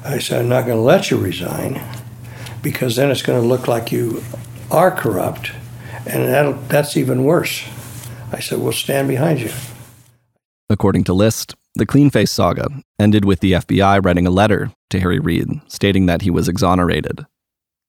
I 0.03 0.19
said, 0.19 0.41
I'm 0.41 0.49
not 0.49 0.65
going 0.65 0.77
to 0.77 0.81
let 0.83 1.11
you 1.11 1.17
resign 1.17 1.81
because 2.61 2.95
then 2.95 3.11
it's 3.11 3.21
going 3.21 3.41
to 3.41 3.47
look 3.47 3.67
like 3.67 3.91
you 3.91 4.23
are 4.71 4.91
corrupt, 4.91 5.51
and 6.05 6.57
that's 6.69 6.97
even 6.97 7.23
worse. 7.23 7.67
I 8.31 8.39
said, 8.39 8.59
We'll 8.59 8.73
stand 8.73 9.07
behind 9.07 9.39
you. 9.39 9.51
According 10.69 11.05
to 11.05 11.13
List, 11.13 11.55
the 11.75 11.85
Clean 11.85 12.09
Face 12.09 12.31
saga 12.31 12.67
ended 12.99 13.23
with 13.23 13.39
the 13.39 13.53
FBI 13.53 14.03
writing 14.03 14.27
a 14.27 14.31
letter 14.31 14.71
to 14.89 14.99
Harry 14.99 15.19
Reid 15.19 15.47
stating 15.67 16.05
that 16.07 16.23
he 16.23 16.29
was 16.29 16.49
exonerated. 16.49 17.25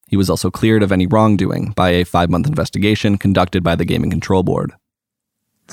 He 0.08 0.16
was 0.16 0.30
also 0.30 0.50
cleared 0.50 0.82
of 0.82 0.92
any 0.92 1.06
wrongdoing 1.06 1.72
by 1.76 1.90
a 1.90 2.04
five 2.04 2.30
month 2.30 2.46
investigation 2.46 3.18
conducted 3.18 3.62
by 3.62 3.74
the 3.74 3.84
Gaming 3.84 4.10
Control 4.10 4.42
Board. 4.42 4.72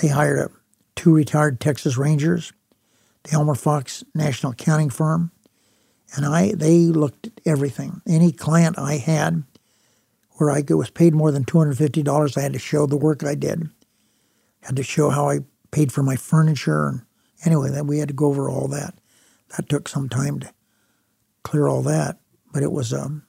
They 0.02 0.08
hired 0.10 0.40
a, 0.40 0.50
two 0.96 1.14
retired 1.14 1.60
Texas 1.60 1.98
Rangers, 1.98 2.54
the 3.24 3.34
Elmer 3.34 3.56
Fox 3.56 4.04
National 4.14 4.54
Accounting 4.54 4.90
Firm, 4.90 5.32
and 6.16 6.26
I 6.26 6.54
they 6.54 6.80
looked 6.80 7.28
at 7.28 7.42
everything. 7.46 8.02
Any 8.08 8.32
client 8.32 8.78
I 8.80 8.98
had 8.98 9.44
where 10.38 10.52
I 10.52 10.64
was 10.70 10.90
paid 10.90 11.14
more 11.14 11.32
than 11.32 11.46
$250, 11.46 12.38
I 12.38 12.42
had 12.42 12.54
to 12.54 12.60
show 12.60 12.86
the 12.86 12.98
work 12.98 13.24
I 13.24 13.36
did. 13.36 13.70
had 14.64 14.76
to 14.76 14.84
show 14.84 15.10
how 15.10 15.30
I 15.30 15.40
paid 15.72 15.92
for 15.92 16.04
my 16.04 16.16
furniture. 16.16 16.88
And 16.88 17.02
anyway, 17.46 17.70
that 17.72 17.86
we 17.86 18.00
had 18.00 18.10
to 18.10 18.14
go 18.14 18.28
over 18.28 18.50
all 18.50 18.68
that. 18.70 18.96
That 19.56 19.70
took 19.70 19.88
some 19.88 20.10
time 20.10 20.40
to 20.42 20.52
clear 21.44 21.68
all 21.68 21.82
that, 21.84 22.18
but 22.52 22.64
it 22.64 22.72
was 22.72 22.92
a 22.92 23.22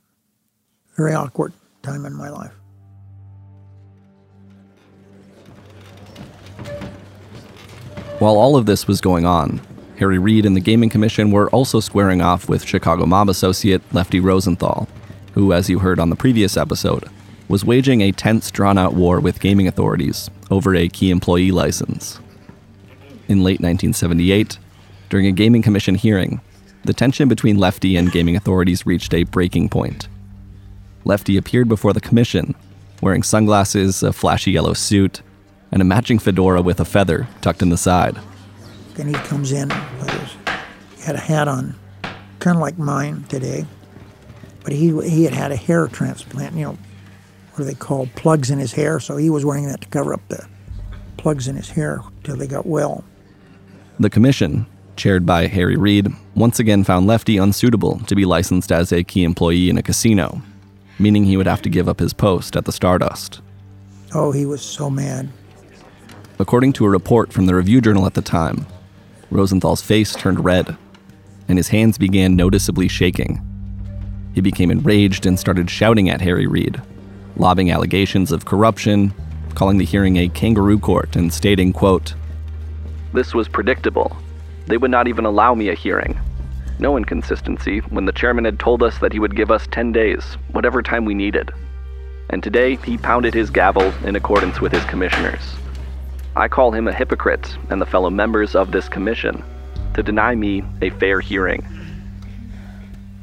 very 0.96 1.14
awkward 1.14 1.52
time 1.83 2.05
in 2.05 2.14
my 2.14 2.29
life. 2.29 2.55
While 8.18 8.38
all 8.38 8.57
of 8.57 8.64
this 8.64 8.88
was 8.88 9.02
going 9.02 9.26
on, 9.26 9.61
Harry 9.98 10.18
Reid 10.18 10.46
and 10.46 10.57
the 10.57 10.61
Gaming 10.61 10.88
Commission 10.88 11.31
were 11.31 11.50
also 11.50 11.81
squaring 11.81 12.22
off 12.22 12.48
with 12.48 12.64
Chicago 12.64 13.05
mob 13.05 13.29
associate 13.29 13.83
Lefty 13.92 14.20
Rosenthal, 14.20 14.88
who, 15.35 15.52
as 15.52 15.68
you 15.68 15.81
heard 15.81 16.00
on 16.00 16.09
the 16.09 16.16
previous 16.16 16.57
episode, 16.57 17.11
was 17.46 17.62
waging 17.62 18.00
a 18.00 18.12
tense, 18.12 18.50
drawn 18.50 18.79
out 18.79 18.94
war 18.94 19.20
with 19.20 19.38
gaming 19.38 19.68
authorities 19.68 20.31
over 20.50 20.74
a 20.74 20.88
key 20.88 21.11
employee 21.11 21.50
license. 21.50 22.18
In 23.29 23.44
late 23.44 23.61
1978, 23.61 24.59
during 25.11 25.26
a 25.26 25.33
Gaming 25.33 25.61
Commission 25.61 25.94
hearing, 25.94 26.40
the 26.85 26.94
tension 26.94 27.29
between 27.29 27.59
Lefty 27.59 27.96
and 27.96 28.11
gaming 28.11 28.35
authorities 28.35 28.87
reached 28.87 29.12
a 29.12 29.24
breaking 29.24 29.68
point. 29.68 30.09
Lefty 31.05 31.37
appeared 31.37 31.68
before 31.68 31.92
the 31.92 32.00
commission, 32.00 32.55
wearing 33.02 33.22
sunglasses, 33.22 34.02
a 34.02 34.12
flashy 34.12 34.52
yellow 34.52 34.72
suit, 34.72 35.20
and 35.72 35.83
a 35.83 35.85
matching 35.85 36.18
fedora 36.18 36.62
with 36.62 36.81
a 36.81 36.85
feather 36.85 37.29
tucked 37.40 37.62
in 37.62 37.68
the 37.68 37.76
side. 37.76 38.16
Then 38.94 39.09
he 39.09 39.14
comes 39.14 39.52
in, 39.52 39.70
he 39.70 41.02
had 41.02 41.16
a 41.16 41.20
hat 41.20 41.48
on, 41.48 41.74
kind 42.38 42.57
of 42.57 42.61
like 42.61 42.79
mine 42.79 43.24
today, 43.29 43.66
but 44.64 44.72
he 44.72 44.98
he 45.09 45.24
had 45.24 45.35
had 45.35 45.52
a 45.52 45.57
hair 45.57 45.87
transplant. 45.87 46.55
You 46.55 46.64
know, 46.64 46.79
what 47.52 47.61
are 47.61 47.64
they 47.64 47.74
called? 47.74 48.11
Plugs 48.14 48.50
in 48.50 48.59
his 48.59 48.72
hair. 48.72 49.00
So 49.00 49.16
he 49.16 49.31
was 49.31 49.44
wearing 49.44 49.66
that 49.66 49.81
to 49.83 49.88
cover 49.88 50.14
up 50.14 50.26
the 50.29 50.46
plugs 51.16 51.48
in 51.48 51.57
his 51.57 51.70
hair 51.70 52.00
till 52.24 52.37
they 52.37 52.46
got 52.46 52.66
well. 52.66 53.05
The 53.98 54.11
commission, 54.11 54.66
chaired 54.96 55.24
by 55.24 55.46
Harry 55.46 55.76
Reid, 55.76 56.09
once 56.35 56.59
again 56.59 56.85
found 56.85 57.07
Lefty 57.07 57.37
unsuitable 57.37 57.98
to 58.00 58.14
be 58.14 58.24
licensed 58.24 58.70
as 58.70 58.92
a 58.92 59.05
key 59.05 59.24
employee 59.24 59.70
in 59.70 59.79
a 59.79 59.83
casino, 59.83 60.42
meaning 60.98 61.24
he 61.24 61.37
would 61.37 61.46
have 61.46 61.62
to 61.62 61.70
give 61.70 61.88
up 61.88 61.98
his 61.98 62.12
post 62.12 62.57
at 62.57 62.64
the 62.64 62.72
Stardust. 62.72 63.40
Oh, 64.14 64.33
he 64.33 64.46
was 64.46 64.62
so 64.62 64.88
mad. 64.90 65.29
According 66.38 66.75
to 66.75 66.85
a 66.85 66.90
report 66.90 67.33
from 67.33 67.46
the 67.46 67.55
Review 67.55 67.81
Journal 67.81 68.05
at 68.05 68.12
the 68.12 68.20
time, 68.20 68.66
Rosenthal's 69.31 69.81
face 69.81 70.14
turned 70.14 70.44
red, 70.44 70.77
and 71.49 71.57
his 71.57 71.68
hands 71.68 71.96
began 71.96 72.37
noticeably 72.37 72.88
shaking. 72.88 73.40
He 74.35 74.42
became 74.42 74.70
enraged 74.70 75.25
and 75.25 75.38
started 75.38 75.70
shouting 75.70 76.11
at 76.11 76.20
Harry 76.20 76.46
Reid, 76.46 76.83
lobbing 77.37 77.70
allegations 77.70 78.33
of 78.33 78.44
corruption, 78.44 79.14
calling 79.55 79.79
the 79.79 79.87
hearing 79.87 80.18
a 80.18 80.29
kangaroo 80.29 80.79
court, 80.79 81.16
and 81.16 81.33
stating, 81.33 81.72
quote, 81.72 82.14
This 83.14 83.33
was 83.33 83.49
predictable. 83.49 84.14
They 84.66 84.77
would 84.77 84.90
not 84.90 85.09
even 85.09 85.25
allow 85.25 85.55
me 85.55 85.70
a 85.70 85.75
hearing. 85.75 86.20
No 86.79 86.99
inconsistency 86.99 87.79
when 87.79 88.05
the 88.05 88.12
chairman 88.12 88.44
had 88.44 88.59
told 88.59 88.83
us 88.83 88.99
that 88.99 89.14
he 89.14 89.18
would 89.18 89.37
give 89.37 89.51
us 89.51 89.66
10 89.70 89.90
days, 89.90 90.22
whatever 90.53 90.83
time 90.83 91.07
we 91.07 91.14
needed. 91.14 91.51
And 92.29 92.42
today 92.42 92.77
he 92.77 92.99
pounded 92.99 93.33
his 93.33 93.49
gavel 93.49 93.90
in 94.05 94.16
accordance 94.16 94.61
with 94.61 94.72
his 94.72 94.85
commissioners. 94.85 95.57
I 96.37 96.49
call 96.49 96.70
him 96.70 96.87
a 96.87 96.92
hypocrite 96.92 97.57
and 97.70 97.81
the 97.81 97.87
fellow 97.87 98.11
members 98.11 98.55
of 98.55 98.70
this 98.70 98.90
commission 98.90 99.42
to 99.94 100.03
deny 100.03 100.35
me 100.35 100.62
a 100.83 100.90
fair 100.90 101.20
hearing. 101.20 101.66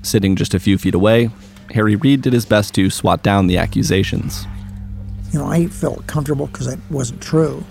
Sitting 0.02 0.36
just 0.36 0.56
a 0.56 0.60
few 0.60 0.80
feet 0.80 0.96
away, 0.96 1.30
Harry 1.76 1.96
Reid 1.96 2.24
did 2.24 2.34
his 2.34 2.46
best 2.46 2.74
to 2.74 2.90
swat 2.90 3.22
down 3.22 3.46
the 3.46 3.60
accusations. 3.60 4.48
You 5.32 5.40
know, 5.40 5.46
I 5.46 5.68
felt 5.68 6.08
comfortable 6.08 6.48
because 6.48 6.66
it 6.66 6.80
wasn't 6.90 7.22
true, 7.22 7.64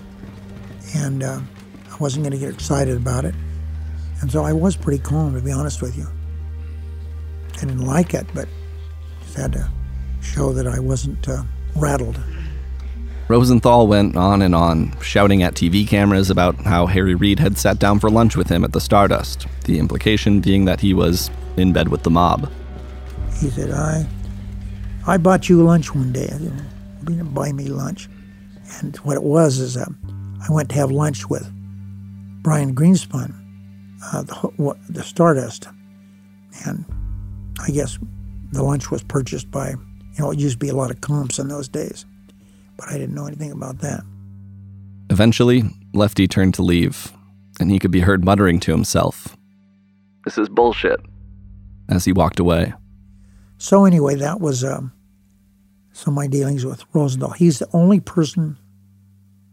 and 0.95 1.21
uh, 1.21 1.41
I 1.91 1.97
wasn't 1.97 2.23
going 2.23 2.31
to 2.31 2.39
get 2.39 2.53
excited 2.53 2.95
about 2.95 3.25
it. 3.25 3.35
And 4.21 4.31
so 4.31 4.45
I 4.45 4.53
was 4.53 4.77
pretty 4.77 5.03
calm, 5.03 5.35
to 5.35 5.41
be 5.41 5.51
honest 5.51 5.81
with 5.81 5.97
you. 5.97 6.07
I 7.55 7.59
didn't 7.59 7.85
like 7.85 8.13
it, 8.13 8.27
but 8.33 8.47
just 9.23 9.35
had 9.35 9.51
to 9.53 9.69
show 10.21 10.53
that 10.53 10.67
I 10.67 10.79
wasn't 10.79 11.27
uh, 11.27 11.43
rattled. 11.75 12.17
Rosenthal 13.29 13.87
went 13.87 14.17
on 14.17 14.41
and 14.41 14.53
on, 14.53 14.99
shouting 15.01 15.43
at 15.43 15.53
TV 15.53 15.87
cameras 15.87 16.29
about 16.29 16.55
how 16.57 16.87
Harry 16.87 17.15
Reid 17.15 17.39
had 17.39 17.57
sat 17.57 17.79
down 17.79 17.97
for 17.99 18.09
lunch 18.09 18.35
with 18.35 18.49
him 18.49 18.65
at 18.65 18.73
the 18.73 18.81
Stardust, 18.81 19.47
the 19.63 19.79
implication 19.79 20.41
being 20.41 20.65
that 20.65 20.81
he 20.81 20.93
was 20.93 21.31
in 21.55 21.71
bed 21.71 21.87
with 21.87 22.03
the 22.03 22.09
mob. 22.09 22.51
He 23.39 23.49
said, 23.49 23.71
I, 23.71 24.05
I 25.07 25.17
bought 25.17 25.47
you 25.47 25.63
lunch 25.63 25.95
one 25.95 26.11
day. 26.11 26.29
You 26.37 26.51
didn't 27.05 27.33
buy 27.33 27.53
me 27.53 27.67
lunch. 27.67 28.09
And 28.79 28.95
what 28.97 29.15
it 29.15 29.23
was 29.23 29.57
is 29.57 29.77
uh, 29.77 29.85
I 30.47 30.51
went 30.51 30.69
to 30.69 30.75
have 30.75 30.91
lunch 30.91 31.29
with 31.29 31.49
Brian 32.41 32.75
Greenspun, 32.75 33.33
uh, 34.11 34.23
the, 34.23 34.75
the 34.89 35.03
Stardust. 35.03 35.69
And 36.65 36.83
I 37.61 37.69
guess 37.71 37.97
the 38.51 38.63
lunch 38.63 38.91
was 38.91 39.01
purchased 39.01 39.49
by, 39.49 39.69
you 39.69 40.19
know, 40.19 40.31
it 40.31 40.39
used 40.39 40.55
to 40.55 40.65
be 40.65 40.69
a 40.69 40.75
lot 40.75 40.91
of 40.91 40.99
comps 40.99 41.39
in 41.39 41.47
those 41.47 41.69
days 41.69 42.05
but 42.77 42.89
I 42.89 42.97
didn't 42.97 43.15
know 43.15 43.25
anything 43.25 43.51
about 43.51 43.79
that. 43.79 44.01
Eventually, 45.09 45.63
Lefty 45.93 46.27
turned 46.27 46.53
to 46.55 46.61
leave, 46.61 47.11
and 47.59 47.69
he 47.69 47.79
could 47.79 47.91
be 47.91 47.99
heard 48.01 48.25
muttering 48.25 48.59
to 48.61 48.71
himself, 48.71 49.37
This 50.25 50.37
is 50.37 50.49
bullshit, 50.49 50.99
as 51.89 52.05
he 52.05 52.13
walked 52.13 52.39
away. 52.39 52.73
So, 53.57 53.85
anyway, 53.85 54.15
that 54.15 54.39
was 54.41 54.63
um, 54.63 54.91
some 55.91 56.13
of 56.13 56.15
my 56.15 56.27
dealings 56.27 56.65
with 56.65 56.83
Rosenthal. 56.93 57.31
He's 57.31 57.59
the 57.59 57.69
only 57.73 57.99
person 57.99 58.57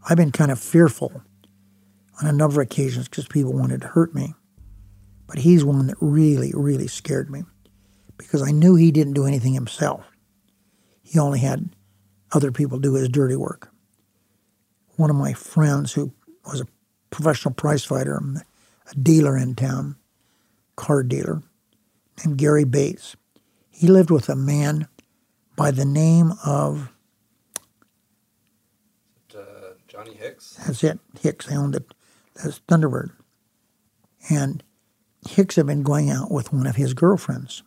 I've 0.08 0.16
been 0.16 0.32
kind 0.32 0.50
of 0.50 0.58
fearful 0.58 1.22
on 2.20 2.28
a 2.28 2.32
number 2.32 2.60
of 2.60 2.66
occasions 2.66 3.08
because 3.08 3.28
people 3.28 3.52
wanted 3.52 3.82
to 3.82 3.88
hurt 3.88 4.14
me. 4.14 4.34
But 5.26 5.38
he's 5.38 5.64
one 5.64 5.86
that 5.86 5.96
really, 6.00 6.52
really 6.54 6.88
scared 6.88 7.30
me 7.30 7.44
because 8.16 8.42
I 8.42 8.50
knew 8.50 8.74
he 8.74 8.90
didn't 8.90 9.12
do 9.12 9.26
anything 9.26 9.54
himself. 9.54 10.04
He 11.02 11.18
only 11.18 11.38
had 11.38 11.70
other 12.32 12.52
people 12.52 12.78
do 12.78 12.94
his 12.94 13.08
dirty 13.08 13.36
work. 13.36 13.70
One 14.96 15.10
of 15.10 15.16
my 15.16 15.32
friends, 15.32 15.92
who 15.92 16.12
was 16.44 16.60
a 16.60 16.66
professional 17.10 17.54
prize 17.54 17.84
fighter, 17.84 18.20
a 18.90 18.94
dealer 18.94 19.36
in 19.36 19.54
town, 19.54 19.96
car 20.76 21.02
dealer, 21.02 21.42
named 22.24 22.38
Gary 22.38 22.64
Bates, 22.64 23.16
he 23.70 23.86
lived 23.86 24.10
with 24.10 24.28
a 24.28 24.36
man 24.36 24.88
by 25.56 25.70
the 25.70 25.84
name 25.84 26.32
of 26.44 26.92
Uh, 29.34 29.74
Johnny 29.88 30.14
Hicks. 30.14 30.56
That's 30.66 30.84
it. 30.84 30.98
Hicks. 31.20 31.46
They 31.46 31.56
owned 31.56 31.74
it. 31.74 31.94
That's 32.34 32.60
Thunderbird. 32.68 33.10
And 34.28 34.62
Hicks 35.28 35.56
had 35.56 35.66
been 35.66 35.82
going 35.82 36.10
out 36.10 36.30
with 36.30 36.52
one 36.52 36.66
of 36.66 36.76
his 36.76 36.94
girlfriends. 36.94 37.62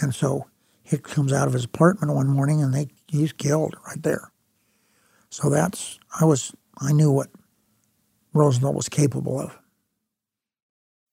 And 0.00 0.14
so 0.14 0.48
Hicks 0.82 1.12
comes 1.12 1.32
out 1.32 1.46
of 1.46 1.54
his 1.54 1.64
apartment 1.64 2.14
one 2.14 2.28
morning 2.28 2.62
and 2.62 2.74
they 2.74 2.88
he's 3.10 3.32
killed 3.32 3.76
right 3.86 4.02
there. 4.02 4.32
So 5.30 5.50
that's 5.50 5.98
I 6.20 6.24
was 6.24 6.52
I 6.78 6.92
knew 6.92 7.10
what 7.10 7.28
Rosenthal 8.32 8.74
was 8.74 8.88
capable 8.88 9.40
of. 9.40 9.56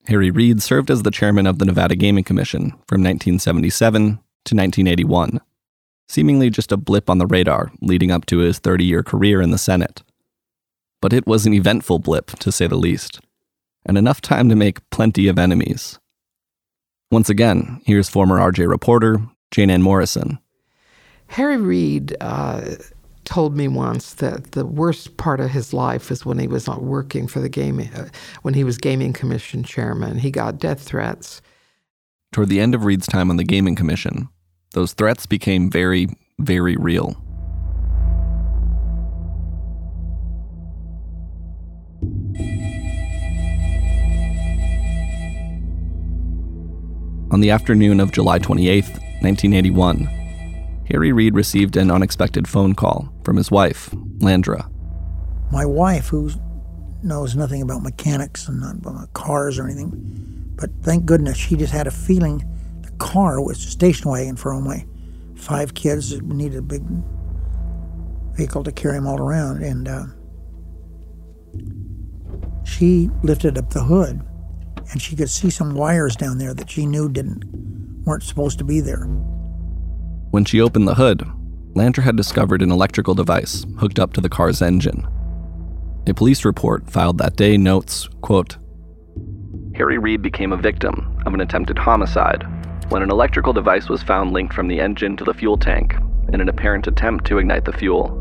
Harry 0.08 0.32
Reid 0.32 0.62
served 0.62 0.90
as 0.90 1.04
the 1.04 1.12
chairman 1.12 1.46
of 1.46 1.60
the 1.60 1.66
Nevada 1.66 1.96
Gaming 1.96 2.24
Commission 2.24 2.72
from 2.88 3.04
1977 3.04 4.02
to 4.02 4.56
1981, 4.56 5.42
seemingly 6.08 6.50
just 6.50 6.72
a 6.72 6.78
blip 6.78 7.10
on 7.10 7.18
the 7.18 7.28
radar 7.28 7.72
leading 7.82 8.12
up 8.12 8.26
to 8.28 8.38
his 8.38 8.60
30 8.60 8.86
year 8.86 9.04
career 9.04 9.42
in 9.42 9.52
the 9.52 9.58
Senate. 9.58 10.04
But 11.02 11.14
it 11.14 11.28
was 11.28 11.46
an 11.46 11.54
eventful 11.54 12.00
blip, 12.00 12.28
to 12.40 12.52
say 12.52 12.68
the 12.68 12.76
least, 12.76 13.20
and 13.86 13.98
enough 13.98 14.22
time 14.22 14.50
to 14.50 14.56
make 14.56 14.90
plenty 14.90 15.28
of 15.28 15.38
enemies. 15.38 16.00
Once 17.12 17.30
again, 17.30 17.82
here's 17.86 18.10
former 18.10 18.38
RJ 18.40 18.68
reporter 18.68 19.20
Jane 19.52 19.70
Ann 19.70 19.82
Morrison. 19.82 20.40
Harry 21.30 21.58
Reid 21.58 22.16
uh, 22.22 22.76
told 23.26 23.56
me 23.56 23.68
once 23.68 24.14
that 24.16 24.54
the 24.54 24.66
worst 24.66 25.18
part 25.18 25.40
of 25.40 25.50
his 25.52 25.74
life 25.74 26.12
is 26.12 26.26
when 26.26 26.40
he 26.40 26.48
was 26.48 26.66
not 26.66 26.82
working 26.84 27.28
for 27.28 27.40
the 27.40 27.50
gaming, 27.50 27.94
uh, 27.94 28.10
when 28.42 28.54
he 28.54 28.64
was 28.64 28.78
gaming 28.78 29.14
commission 29.14 29.64
chairman. 29.64 30.18
He 30.18 30.32
got 30.32 30.60
death 30.60 30.82
threats. 30.82 31.42
Toward 32.32 32.50
the 32.50 32.60
end 32.60 32.74
of 32.74 32.86
Reid's 32.86 33.08
time 33.08 33.30
on 33.30 33.38
the 33.38 33.44
Gaming 33.44 33.76
Commission, 33.76 34.30
those 34.74 34.94
threats 34.94 35.26
became 35.26 35.70
very, 35.70 36.08
very 36.40 36.76
real. 36.76 37.16
On 47.30 47.42
the 47.42 47.52
afternoon 47.52 48.00
of 48.00 48.12
July 48.12 48.40
28, 48.40 48.84
1981, 48.86 50.17
Harry 50.90 51.12
Reid 51.12 51.36
received 51.36 51.76
an 51.76 51.92
unexpected 51.92 52.48
phone 52.48 52.74
call 52.74 53.10
from 53.24 53.36
his 53.36 53.52
wife, 53.52 53.90
Landra. 54.20 54.72
My 55.52 55.66
wife, 55.66 56.08
who 56.08 56.32
knows 57.04 57.36
nothing 57.36 57.62
about 57.62 57.84
mechanics 57.84 58.48
and 58.48 58.62
not 58.62 58.76
about 58.76 59.14
cars 59.14 59.60
or 59.60 59.66
anything, 59.66 59.92
but 60.56 60.70
thank 60.82 61.06
goodness 61.06 61.38
she 61.38 61.56
just 61.56 61.74
had 61.74 61.88
a 61.88 61.92
feeling 61.92 62.44
the 62.82 62.92
car 62.92 63.42
was 63.42 63.64
a 63.66 63.70
station 63.70 64.10
wagon 64.10 64.38
for 64.38 64.54
all 64.54 64.62
my 64.62 64.86
five 65.36 65.74
kids 65.74 66.12
that 66.12 66.24
needed 66.24 66.58
a 66.58 66.62
big 66.62 66.84
vehicle 68.34 68.64
to 68.64 68.72
carry 68.72 68.96
them 68.96 69.08
all 69.08 69.20
around. 69.20 69.64
And 69.64 69.88
uh, 69.88 70.06
she 72.64 73.10
lifted 73.24 73.58
up 73.58 73.72
the 73.72 73.84
hood 73.84 74.22
and 74.92 75.02
she 75.02 75.16
could 75.18 75.30
see 75.30 75.50
some 75.50 75.76
wires 75.76 76.16
down 76.16 76.38
there 76.38 76.54
that 76.54 76.70
she 76.70 76.86
knew 76.86 77.10
didn't 77.10 77.44
weren't 78.06 78.24
supposed 78.24 78.58
to 78.60 78.64
be 78.64 78.80
there. 78.80 79.08
When 80.38 80.46
she 80.46 80.62
opened 80.62 80.88
the 80.88 80.94
hood, 80.94 81.28
Landra 81.74 82.04
had 82.04 82.16
discovered 82.16 82.62
an 82.62 82.72
electrical 82.72 83.16
device 83.16 83.66
hooked 83.80 83.98
up 83.98 84.14
to 84.14 84.22
the 84.22 84.30
car's 84.30 84.62
engine. 84.62 85.08
A 86.06 86.14
police 86.14 86.46
report 86.46 86.88
filed 86.92 87.18
that 87.18 87.36
day 87.36 87.58
notes, 87.58 88.08
quote, 88.22 88.58
Harry 89.74 89.98
Reid 89.98 90.22
became 90.22 90.54
a 90.54 90.58
victim 90.58 91.20
of 91.26 91.34
an 91.34 91.42
attempted 91.42 91.80
homicide 91.80 92.46
when 92.90 93.02
an 93.02 93.10
electrical 93.10 93.52
device 93.52 93.90
was 93.90 94.04
found 94.04 94.32
linked 94.32 94.54
from 94.54 94.68
the 94.68 94.80
engine 94.80 95.18
to 95.18 95.24
the 95.24 95.34
fuel 95.34 95.58
tank 95.58 95.96
in 96.32 96.40
an 96.40 96.50
apparent 96.50 96.86
attempt 96.86 97.26
to 97.26 97.40
ignite 97.40 97.66
the 97.66 97.74
fuel. 97.74 98.17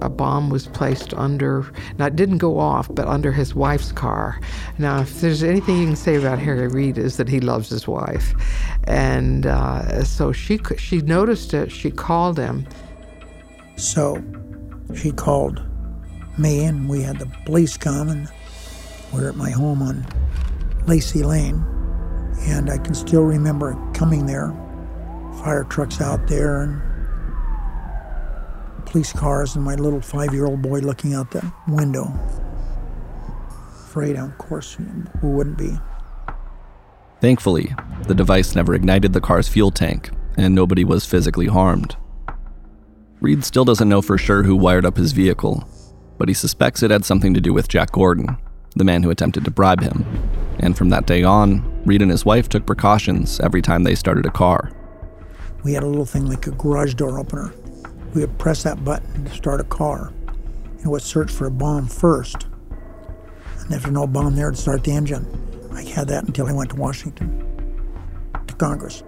A 0.00 0.08
bomb 0.08 0.50
was 0.50 0.66
placed 0.68 1.12
under, 1.14 1.70
now 1.98 2.06
it 2.06 2.16
didn't 2.16 2.38
go 2.38 2.58
off, 2.58 2.88
but 2.94 3.06
under 3.08 3.32
his 3.32 3.54
wife's 3.54 3.92
car. 3.92 4.40
Now, 4.78 5.00
if 5.00 5.20
there's 5.20 5.42
anything 5.42 5.78
you 5.78 5.86
can 5.86 5.96
say 5.96 6.14
about 6.14 6.38
Harry 6.38 6.68
Reid 6.68 6.98
is 6.98 7.16
that 7.16 7.28
he 7.28 7.40
loves 7.40 7.68
his 7.68 7.88
wife. 7.88 8.32
And 8.84 9.46
uh, 9.46 10.04
so 10.04 10.32
she, 10.32 10.60
she 10.78 10.98
noticed 10.98 11.52
it, 11.52 11.72
she 11.72 11.90
called 11.90 12.38
him. 12.38 12.66
So 13.76 14.22
she 14.94 15.10
called 15.12 15.62
me, 16.38 16.64
and 16.64 16.88
we 16.88 17.02
had 17.02 17.18
the 17.18 17.26
police 17.44 17.76
come, 17.76 18.08
and 18.08 18.28
we 19.12 19.20
we're 19.20 19.28
at 19.28 19.36
my 19.36 19.50
home 19.50 19.82
on 19.82 20.06
Lacey 20.86 21.22
Lane. 21.22 21.64
And 22.42 22.70
I 22.70 22.78
can 22.78 22.94
still 22.94 23.22
remember 23.22 23.76
coming 23.94 24.26
there, 24.26 24.52
fire 25.42 25.64
trucks 25.64 26.00
out 26.00 26.28
there, 26.28 26.62
and 26.62 26.87
police 28.90 29.12
cars, 29.12 29.54
and 29.54 29.64
my 29.64 29.74
little 29.74 30.00
five 30.00 30.32
year 30.32 30.46
old 30.46 30.62
boy 30.62 30.80
looking 30.80 31.14
out 31.14 31.30
the 31.30 31.52
window. 31.68 32.12
Afraid, 33.86 34.16
of 34.16 34.36
course, 34.38 34.74
who 35.20 35.30
wouldn't 35.30 35.58
be? 35.58 35.78
Thankfully, 37.20 37.74
the 38.06 38.14
device 38.14 38.54
never 38.54 38.74
ignited 38.74 39.12
the 39.12 39.20
car's 39.20 39.48
fuel 39.48 39.70
tank, 39.70 40.10
and 40.36 40.54
nobody 40.54 40.84
was 40.84 41.04
physically 41.04 41.46
harmed. 41.46 41.96
Reid 43.20 43.44
still 43.44 43.64
doesn't 43.64 43.88
know 43.88 44.00
for 44.00 44.16
sure 44.16 44.44
who 44.44 44.54
wired 44.54 44.86
up 44.86 44.96
his 44.96 45.12
vehicle, 45.12 45.68
but 46.16 46.28
he 46.28 46.34
suspects 46.34 46.82
it 46.82 46.90
had 46.90 47.04
something 47.04 47.34
to 47.34 47.40
do 47.40 47.52
with 47.52 47.68
Jack 47.68 47.90
Gordon, 47.90 48.36
the 48.76 48.84
man 48.84 49.02
who 49.02 49.10
attempted 49.10 49.44
to 49.44 49.50
bribe 49.50 49.80
him. 49.80 50.04
And 50.60 50.76
from 50.76 50.90
that 50.90 51.06
day 51.06 51.24
on, 51.24 51.82
Reid 51.84 52.02
and 52.02 52.10
his 52.10 52.24
wife 52.24 52.48
took 52.48 52.66
precautions 52.66 53.40
every 53.40 53.62
time 53.62 53.82
they 53.82 53.96
started 53.96 54.26
a 54.26 54.30
car. 54.30 54.70
We 55.64 55.72
had 55.72 55.82
a 55.82 55.86
little 55.86 56.04
thing 56.04 56.26
like 56.26 56.46
a 56.46 56.52
garage 56.52 56.94
door 56.94 57.18
opener. 57.18 57.52
We 58.14 58.22
would 58.22 58.38
press 58.38 58.62
that 58.62 58.84
button 58.84 59.24
to 59.24 59.30
start 59.30 59.60
a 59.60 59.64
car, 59.64 60.12
and 60.80 60.90
would 60.90 61.02
search 61.02 61.30
for 61.30 61.46
a 61.46 61.50
bomb 61.50 61.86
first. 61.86 62.46
And 63.60 63.72
if 63.74 63.82
there's 63.82 63.92
no 63.92 64.06
bomb 64.06 64.34
there, 64.34 64.50
to 64.50 64.56
start 64.56 64.84
the 64.84 64.92
engine. 64.92 65.26
I 65.72 65.82
had 65.82 66.08
that 66.08 66.24
until 66.24 66.46
I 66.46 66.52
went 66.52 66.70
to 66.70 66.76
Washington, 66.76 67.44
to 68.46 68.54
Congress. 68.54 69.02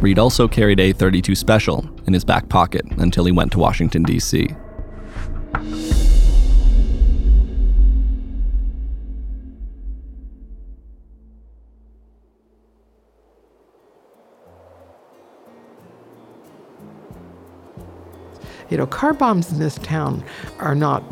Reid 0.00 0.18
also 0.18 0.46
carried 0.46 0.80
a 0.80 0.92
32 0.92 1.34
Special 1.34 1.88
in 2.06 2.12
his 2.12 2.24
back 2.24 2.48
pocket 2.48 2.84
until 2.98 3.24
he 3.24 3.32
went 3.32 3.52
to 3.52 3.58
Washington, 3.58 4.02
D.C. 4.02 4.48
You 18.70 18.76
know, 18.76 18.86
car 18.86 19.12
bombs 19.12 19.52
in 19.52 19.58
this 19.58 19.76
town 19.76 20.22
are 20.58 20.74
not 20.74 21.02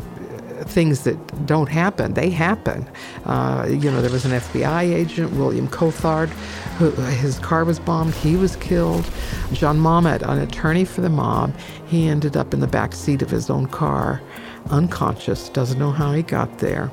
things 0.63 1.03
that 1.03 1.45
don't 1.45 1.69
happen. 1.69 2.13
They 2.13 2.29
happen. 2.29 2.87
Uh, 3.25 3.67
you 3.69 3.91
know, 3.91 4.01
there 4.01 4.11
was 4.11 4.25
an 4.25 4.31
FBI 4.31 4.93
agent, 4.93 5.33
William 5.33 5.67
Coulthard, 5.67 6.29
who 6.77 6.91
his 6.91 7.39
car 7.39 7.63
was 7.65 7.79
bombed. 7.79 8.13
He 8.15 8.35
was 8.35 8.55
killed. 8.57 9.09
John 9.53 9.79
Momot, 9.79 10.21
an 10.21 10.39
attorney 10.39 10.85
for 10.85 11.01
the 11.01 11.09
mob, 11.09 11.55
he 11.87 12.07
ended 12.07 12.35
up 12.35 12.53
in 12.53 12.59
the 12.59 12.67
back 12.67 12.93
seat 12.93 13.21
of 13.21 13.29
his 13.29 13.49
own 13.49 13.67
car, 13.67 14.21
unconscious. 14.69 15.49
Doesn't 15.49 15.79
know 15.79 15.91
how 15.91 16.13
he 16.13 16.23
got 16.23 16.59
there. 16.59 16.91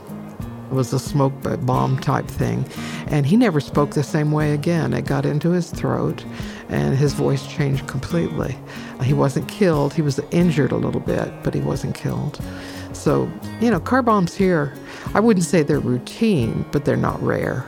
It 0.71 0.75
was 0.75 0.93
a 0.93 0.99
smoke 0.99 1.35
bomb 1.65 1.99
type 1.99 2.27
thing, 2.27 2.67
and 3.07 3.27
he 3.27 3.37
never 3.37 3.61
spoke 3.61 3.91
the 3.91 4.03
same 4.03 4.33
way 4.33 4.53
again. 4.53 4.93
It 4.93 5.05
got 5.05 5.27
into 5.27 5.51
his 5.51 5.71
throat, 5.71 6.25
and 6.69 6.97
his 6.97 7.13
voice 7.13 7.47
changed 7.47 7.87
completely. 7.87 8.57
Uh, 8.99 9.05
he 9.05 9.13
wasn't 9.13 9.49
killed. 9.49 9.95
He 9.95 10.03
was 10.03 10.19
injured 10.31 10.73
a 10.73 10.77
little 10.77 11.01
bit, 11.01 11.33
but 11.43 11.55
he 11.55 11.61
wasn't 11.61 11.95
killed. 11.95 12.41
So, 12.93 13.31
you 13.61 13.71
know, 13.71 13.81
car 13.81 14.03
bombs 14.03 14.35
here, 14.35 14.73
I 15.15 15.21
wouldn't 15.21 15.45
say 15.45 15.63
they're 15.63 15.81
routine, 15.81 16.65
but 16.73 16.85
they're 16.85 16.97
not 16.97 17.23
rare. 17.23 17.65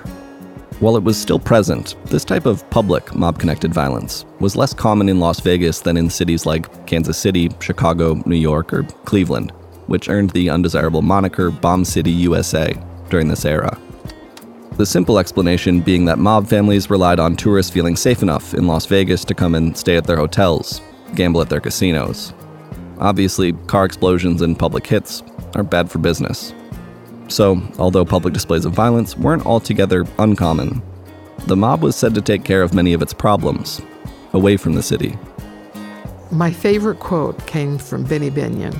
While 0.78 0.96
it 0.96 1.04
was 1.04 1.16
still 1.16 1.38
present, 1.38 1.96
this 2.06 2.24
type 2.24 2.44
of 2.44 2.68
public 2.68 3.14
mob 3.14 3.38
connected 3.38 3.72
violence 3.72 4.26
was 4.40 4.56
less 4.56 4.74
common 4.74 5.08
in 5.08 5.20
Las 5.20 5.40
Vegas 5.40 5.80
than 5.80 5.96
in 5.96 6.10
cities 6.10 6.44
like 6.44 6.86
Kansas 6.86 7.16
City, 7.16 7.50
Chicago, 7.60 8.22
New 8.26 8.36
York, 8.36 8.74
or 8.74 8.82
Cleveland, 9.04 9.52
which 9.86 10.10
earned 10.10 10.30
the 10.30 10.50
undesirable 10.50 11.00
moniker 11.00 11.50
Bomb 11.50 11.84
City, 11.84 12.10
USA 12.10 12.74
during 13.08 13.28
this 13.28 13.46
era. 13.46 13.78
The 14.76 14.84
simple 14.84 15.18
explanation 15.18 15.80
being 15.80 16.04
that 16.04 16.18
mob 16.18 16.46
families 16.46 16.90
relied 16.90 17.18
on 17.18 17.34
tourists 17.34 17.72
feeling 17.72 17.96
safe 17.96 18.20
enough 18.20 18.52
in 18.52 18.66
Las 18.66 18.84
Vegas 18.84 19.24
to 19.24 19.34
come 19.34 19.54
and 19.54 19.74
stay 19.74 19.96
at 19.96 20.04
their 20.04 20.18
hotels, 20.18 20.82
gamble 21.14 21.40
at 21.40 21.48
their 21.48 21.60
casinos. 21.62 22.34
Obviously, 22.98 23.54
car 23.68 23.86
explosions 23.86 24.42
and 24.42 24.58
public 24.58 24.86
hits 24.86 25.22
are 25.54 25.62
bad 25.62 25.90
for 25.90 25.98
business. 25.98 26.52
So, 27.28 27.62
although 27.78 28.04
public 28.04 28.34
displays 28.34 28.66
of 28.66 28.74
violence 28.74 29.16
weren't 29.16 29.46
altogether 29.46 30.04
uncommon, 30.18 30.82
the 31.46 31.56
mob 31.56 31.82
was 31.82 31.96
said 31.96 32.14
to 32.14 32.20
take 32.20 32.44
care 32.44 32.60
of 32.60 32.74
many 32.74 32.92
of 32.92 33.00
its 33.00 33.14
problems 33.14 33.80
away 34.34 34.58
from 34.58 34.74
the 34.74 34.82
city. 34.82 35.18
My 36.30 36.52
favorite 36.52 37.00
quote 37.00 37.46
came 37.46 37.78
from 37.78 38.04
Benny 38.04 38.30
Binion, 38.30 38.74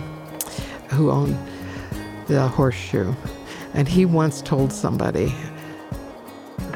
who 0.91 1.11
owned 1.11 1.39
the 2.27 2.47
horseshoe. 2.49 3.15
And 3.73 3.89
he 3.89 4.05
once 4.05 4.43
told 4.43 4.73
somebody, 4.73 5.35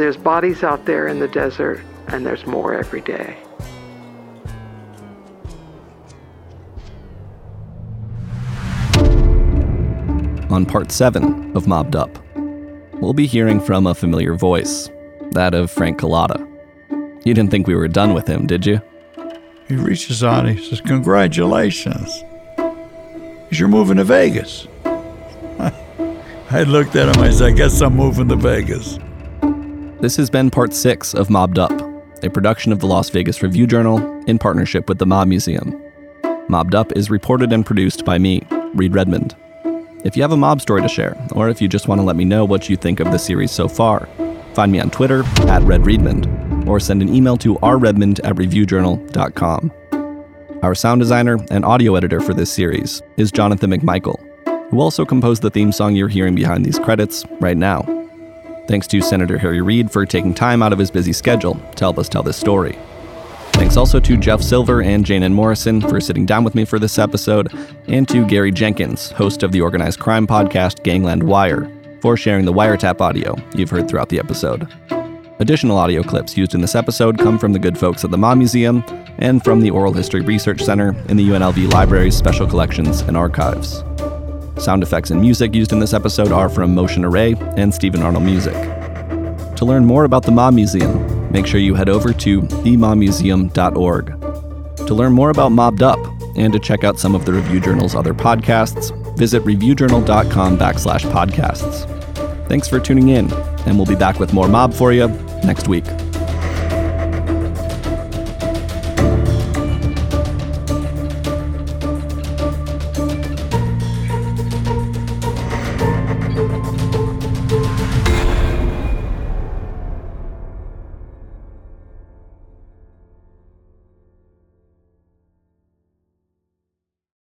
There's 0.01 0.17
bodies 0.17 0.63
out 0.63 0.87
there 0.87 1.09
in 1.09 1.19
the 1.19 1.29
desert, 1.29 1.83
and 2.09 2.25
there's 2.25 2.47
more 2.47 2.73
every 2.73 3.03
day. 3.03 3.37
On 10.49 10.65
part 10.65 10.91
7 10.91 11.55
of 11.55 11.67
Mobbed 11.67 11.97
Up, 11.97 12.19
we'll 12.95 13.13
be 13.13 13.27
hearing 13.27 13.61
from 13.61 13.87
a 13.87 13.95
familiar 13.95 14.33
voice, 14.33 14.89
that 15.33 15.53
of 15.53 15.71
Frank 15.71 16.01
Cullotta. 16.01 16.49
You 17.27 17.35
didn't 17.35 17.51
think 17.51 17.67
we 17.67 17.75
were 17.75 17.87
done 17.87 18.15
with 18.15 18.27
him, 18.27 18.47
did 18.47 18.65
you? 18.65 18.81
He 19.69 19.77
reaches 19.77 20.25
out, 20.25 20.49
he 20.49 20.67
says, 20.67 20.81
Congratulations. 20.81 22.25
You're 23.51 23.69
moving 23.69 23.99
to 23.99 24.05
Vegas. 24.05 24.67
I 24.87 26.63
looked 26.63 26.97
at 26.97 27.15
him, 27.15 27.23
I 27.23 27.31
said, 27.31 27.49
I 27.49 27.55
guess 27.55 27.83
I'm 27.83 27.97
moving 27.97 28.29
to 28.29 28.37
Vegas. 28.37 28.99
This 30.01 30.17
has 30.17 30.31
been 30.31 30.51
part 30.51 30.73
6 30.73 31.13
of 31.13 31.29
Mobbed 31.29 31.59
Up, 31.59 31.73
a 32.25 32.31
production 32.31 32.73
of 32.73 32.79
the 32.79 32.87
Las 32.87 33.11
Vegas 33.11 33.43
Review 33.43 33.67
Journal 33.67 33.99
in 34.27 34.39
partnership 34.39 34.89
with 34.89 34.97
the 34.97 35.05
Mob 35.05 35.29
Museum. 35.29 35.79
Mobbed 36.49 36.75
Up 36.75 36.91
is 36.93 37.11
reported 37.11 37.53
and 37.53 37.67
produced 37.67 38.07
by 38.07 38.17
me, 38.17 38.41
Reed 38.75 38.95
Redmond. 38.95 39.37
If 40.03 40.17
you 40.17 40.23
have 40.23 40.33
a 40.33 40.39
mob 40.39 40.63
story 40.63 40.81
to 40.81 40.89
share, 40.89 41.23
or 41.33 41.51
if 41.51 41.61
you 41.61 41.69
just 41.69 41.87
want 41.87 42.01
to 42.01 42.03
let 42.03 42.17
me 42.17 42.25
know 42.25 42.47
what 42.47 42.71
you 42.71 42.77
think 42.77 42.99
of 42.99 43.13
the 43.13 43.19
series 43.19 43.51
so 43.53 43.69
far, 43.69 44.09
find 44.55 44.73
me 44.73 44.81
on 44.81 44.91
Twitter 44.91 45.21
at 45.21 45.61
RedRedmond, 45.65 46.67
or 46.67 46.81
send 46.81 47.03
an 47.03 47.15
email 47.15 47.37
to 47.37 47.57
rredmond 47.57 48.21
at 48.25 48.37
reviewjournal.com. 48.37 49.71
Our 50.63 50.75
sound 50.75 51.03
designer 51.03 51.39
and 51.51 51.63
audio 51.63 51.97
editor 51.97 52.21
for 52.21 52.33
this 52.33 52.51
series 52.51 53.03
is 53.19 53.31
Jonathan 53.31 53.71
McMichael, 53.71 54.19
who 54.71 54.81
also 54.81 55.05
composed 55.05 55.43
the 55.43 55.51
theme 55.51 55.73
song 55.73 55.95
you're 55.95 56.09
hearing 56.09 56.35
behind 56.35 56.65
these 56.65 56.79
credits 56.79 57.27
right 57.39 57.59
now. 57.59 58.00
Thanks 58.71 58.87
to 58.87 59.03
Senator 59.03 59.37
Harry 59.37 59.61
Reid 59.61 59.91
for 59.91 60.07
taking 60.07 60.33
time 60.33 60.63
out 60.63 60.73
of 60.73 60.79
his 60.79 60.93
busy 60.93 61.13
schedule 61.13 61.57
to 61.75 61.85
help 61.85 61.99
us 61.99 62.09
tell 62.09 62.23
this 62.23 62.37
story. 62.37 62.79
Thanks 63.55 63.77
also 63.77 63.99
to 63.99 64.17
Jeff 64.17 64.41
Silver 64.41 64.81
and 64.81 65.05
Janan 65.05 65.33
Morrison 65.33 65.81
for 65.81 66.01
sitting 66.01 66.25
down 66.25 66.45
with 66.45 66.55
me 66.55 66.65
for 66.65 66.79
this 66.79 66.97
episode, 66.97 67.53
and 67.89 68.09
to 68.09 68.25
Gary 68.29 68.53
Jenkins, 68.53 69.11
host 69.11 69.43
of 69.43 69.51
the 69.51 69.61
organized 69.61 69.99
crime 69.99 70.25
podcast 70.25 70.85
Gangland 70.85 71.21
Wire, 71.21 71.69
for 72.01 72.17
sharing 72.17 72.45
the 72.45 72.53
wiretap 72.53 73.01
audio 73.01 73.35
you've 73.57 73.71
heard 73.71 73.89
throughout 73.89 74.09
the 74.09 74.21
episode. 74.21 74.69
Additional 75.41 75.77
audio 75.77 76.05
clips 76.05 76.37
used 76.37 76.55
in 76.55 76.61
this 76.61 76.77
episode 76.77 77.19
come 77.19 77.41
from 77.41 77.53
the 77.53 77.59
good 77.59 77.77
folks 77.77 78.05
at 78.05 78.13
the 78.13 78.19
Mob 78.19 78.39
Museum 78.39 78.85
and 79.19 79.43
from 79.43 79.61
the 79.61 79.71
Oral 79.71 79.93
History 79.93 80.21
Research 80.21 80.63
Center 80.63 80.95
in 81.09 81.17
the 81.17 81.29
UNLV 81.29 81.73
Library's 81.73 82.17
Special 82.17 82.47
Collections 82.47 83.01
and 83.01 83.17
Archives. 83.17 83.83
Sound 84.61 84.83
effects 84.83 85.11
and 85.11 85.23
music 85.23 85.55
used 85.55 85.73
in 85.73 85.79
this 85.79 85.95
episode 85.95 86.33
are 86.33 86.51
from 86.51 86.75
Motion 86.75 87.03
Array 87.03 87.35
and 87.57 87.73
Stephen 87.73 88.03
Arnold 88.03 88.25
Music. 88.25 88.53
To 89.57 89.65
learn 89.65 89.87
more 89.87 90.05
about 90.05 90.23
the 90.23 90.33
Mob 90.33 90.53
Museum, 90.53 91.33
make 91.33 91.47
sure 91.47 91.61
you 91.61 91.75
head 91.75 91.89
over 91.89 92.13
to 92.13 92.43
themobmuseum.org. 92.43 94.87
To 94.87 94.95
learn 94.95 95.15
more 95.15 95.31
about 95.31 95.53
Mobbed 95.53 95.83
Up 95.83 95.99
and 96.37 96.53
to 96.53 96.59
check 96.59 96.85
out 96.85 96.99
some 96.99 97.15
of 97.15 97.25
the 97.25 97.33
Review 97.33 97.61
Journal's 97.61 97.95
other 97.95 98.13
podcasts, 98.13 98.93
visit 99.17 99.43
reviewjournal.com 99.45 100.59
backslash 100.59 101.11
podcasts. 101.11 101.87
Thanks 102.47 102.69
for 102.69 102.79
tuning 102.79 103.09
in, 103.09 103.33
and 103.67 103.77
we'll 103.77 103.87
be 103.87 103.95
back 103.95 104.19
with 104.19 104.35
more 104.35 104.49
Mob 104.49 104.75
for 104.75 104.93
you 104.93 105.09
next 105.43 105.69
week. 105.69 105.87